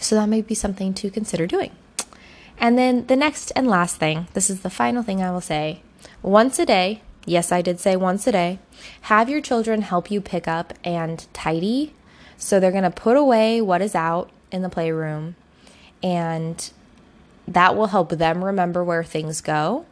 So 0.00 0.16
that 0.16 0.28
may 0.28 0.40
be 0.40 0.54
something 0.54 0.94
to 0.94 1.10
consider 1.10 1.46
doing. 1.46 1.72
And 2.58 2.76
then 2.76 3.06
the 3.06 3.16
next 3.16 3.52
and 3.54 3.68
last 3.68 3.96
thing, 3.96 4.26
this 4.34 4.50
is 4.50 4.60
the 4.60 4.70
final 4.70 5.02
thing 5.02 5.22
I 5.22 5.30
will 5.30 5.40
say. 5.40 5.82
Once 6.22 6.58
a 6.58 6.66
day, 6.66 7.02
yes, 7.24 7.52
I 7.52 7.62
did 7.62 7.80
say 7.80 7.96
once 7.96 8.26
a 8.26 8.32
day, 8.32 8.58
have 9.02 9.28
your 9.28 9.40
children 9.40 9.82
help 9.82 10.10
you 10.10 10.20
pick 10.20 10.48
up 10.48 10.74
and 10.84 11.26
tidy. 11.32 11.94
So 12.36 12.58
they're 12.58 12.70
going 12.70 12.84
to 12.84 12.90
put 12.90 13.16
away 13.16 13.60
what 13.60 13.82
is 13.82 13.94
out 13.94 14.30
in 14.50 14.62
the 14.62 14.68
playroom, 14.70 15.36
and 16.02 16.70
that 17.46 17.76
will 17.76 17.88
help 17.88 18.10
them 18.10 18.42
remember 18.42 18.82
where 18.82 19.04
things 19.04 19.40
go. 19.40 19.84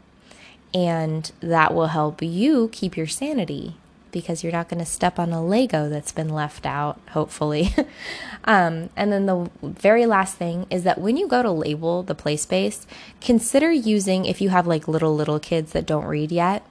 And 0.75 1.31
that 1.41 1.75
will 1.75 1.89
help 1.89 2.23
you 2.23 2.69
keep 2.73 2.97
your 2.97 3.07
sanity 3.07 3.77
because 4.11 4.43
you're 4.43 4.53
not 4.53 4.69
going 4.69 4.81
to 4.81 4.87
step 4.87 5.19
on 5.19 5.33
a 5.33 5.45
Lego 5.45 5.89
that's 5.89 6.13
been 6.13 6.29
left 6.29 6.67
out, 6.67 7.01
hopefully. 7.11 7.75
um, 8.45 8.91
and 8.97 9.13
then 9.13 9.27
the 9.27 9.51
very 9.63 10.07
last 10.07 10.37
thing 10.37 10.67
is 10.71 10.85
that 10.85 11.01
when 11.01 11.17
you 11.17 11.29
go 11.29 11.43
to 11.43 11.51
label 11.51 12.03
the 12.03 12.15
play 12.15 12.37
space, 12.37 12.87
consider 13.21 13.71
using, 13.71 14.25
if 14.25 14.41
you 14.41 14.49
have 14.49 14.67
like 14.67 14.89
little, 14.89 15.15
little 15.15 15.39
kids 15.39 15.73
that 15.73 15.87
don't 15.87 16.07
read 16.07 16.33
yet, 16.33 16.67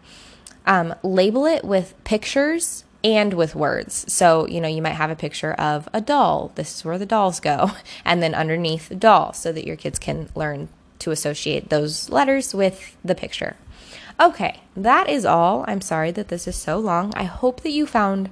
um, 0.65 0.93
label 1.03 1.45
it 1.45 1.63
with 1.63 1.93
pictures 2.03 2.83
and 3.03 3.33
with 3.33 3.55
words. 3.55 4.11
So, 4.11 4.47
you 4.47 4.59
know, 4.59 4.67
you 4.67 4.81
might 4.81 4.91
have 4.91 5.09
a 5.09 5.15
picture 5.15 5.53
of 5.53 5.87
a 5.93 6.01
doll. 6.01 6.51
This 6.55 6.75
is 6.75 6.85
where 6.85 6.97
the 6.97 7.05
dolls 7.05 7.39
go. 7.39 7.71
And 8.05 8.23
then 8.23 8.33
underneath 8.33 8.91
doll 8.97 9.33
so 9.33 9.51
that 9.51 9.65
your 9.65 9.75
kids 9.75 9.99
can 9.99 10.29
learn 10.33 10.69
to 10.99 11.11
associate 11.11 11.69
those 11.69 12.09
letters 12.09 12.53
with 12.53 12.95
the 13.03 13.15
picture. 13.15 13.55
Okay, 14.19 14.61
that 14.75 15.09
is 15.09 15.25
all. 15.25 15.63
I'm 15.67 15.81
sorry 15.81 16.11
that 16.11 16.29
this 16.29 16.47
is 16.47 16.55
so 16.55 16.79
long. 16.79 17.13
I 17.15 17.25
hope 17.25 17.61
that 17.61 17.71
you 17.71 17.85
found 17.85 18.29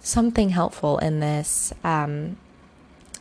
something 0.00 0.50
helpful 0.50 0.98
in 0.98 1.20
this. 1.20 1.72
Um, 1.84 2.36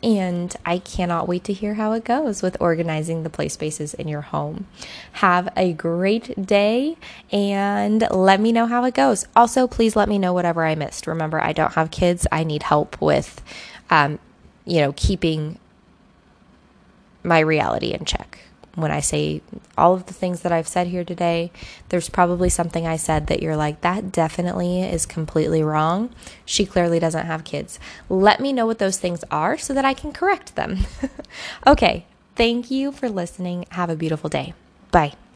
and 0.01 0.53
I 0.65 0.79
cannot 0.79 1.27
wait 1.27 1.45
to 1.45 1.53
hear 1.53 1.75
how 1.75 1.93
it 1.93 2.03
goes 2.03 2.41
with 2.41 2.57
organizing 2.59 3.23
the 3.23 3.29
play 3.29 3.47
spaces 3.47 3.93
in 3.93 4.07
your 4.07 4.21
home. 4.21 4.67
Have 5.13 5.47
a 5.55 5.71
great 5.71 6.45
day 6.45 6.97
and 7.31 8.05
let 8.11 8.41
me 8.41 8.51
know 8.51 8.65
how 8.65 8.83
it 8.83 8.95
goes. 8.95 9.25
Also, 9.35 9.65
please 9.65 9.95
let 9.95 10.09
me 10.09 10.19
know 10.19 10.33
whatever 10.33 10.65
I 10.65 10.75
missed. 10.75 11.07
Remember, 11.07 11.41
I 11.41 11.53
don't 11.53 11.73
have 11.75 11.89
kids, 11.89 12.27
I 12.31 12.43
need 12.43 12.63
help 12.63 12.99
with, 12.99 13.41
um, 13.89 14.19
you 14.65 14.81
know, 14.81 14.93
keeping 14.97 15.57
my 17.23 17.39
reality 17.39 17.93
in 17.93 18.03
check 18.03 18.39
when 18.75 18.91
I 18.91 18.99
say 19.01 19.41
all 19.77 19.93
of 19.93 20.07
the 20.07 20.13
things 20.13 20.41
that 20.41 20.51
I've 20.51 20.67
said 20.67 20.87
here 20.87 21.03
today, 21.03 21.51
there's 21.89 22.09
probably 22.09 22.49
something 22.49 22.87
I 22.87 22.95
said 22.95 23.27
that 23.27 23.41
you're 23.41 23.55
like, 23.55 23.81
that 23.81 24.11
definitely 24.11 24.81
is 24.81 25.05
completely 25.05 25.61
wrong. 25.63 26.09
She 26.45 26.65
clearly 26.65 26.99
doesn't 26.99 27.25
have 27.25 27.43
kids. 27.43 27.79
Let 28.09 28.39
me 28.39 28.51
know 28.51 28.65
what 28.65 28.79
those 28.79 28.97
things 28.97 29.23
are 29.29 29.57
so 29.57 29.73
that 29.73 29.85
I 29.85 29.93
can 29.93 30.11
correct 30.11 30.55
them. 30.55 30.79
okay, 31.67 32.05
thank 32.35 32.71
you 32.71 32.91
for 32.91 33.09
listening. 33.09 33.65
Have 33.69 33.89
a 33.89 33.95
beautiful 33.95 34.29
day. 34.29 34.53
Bye. 34.91 35.13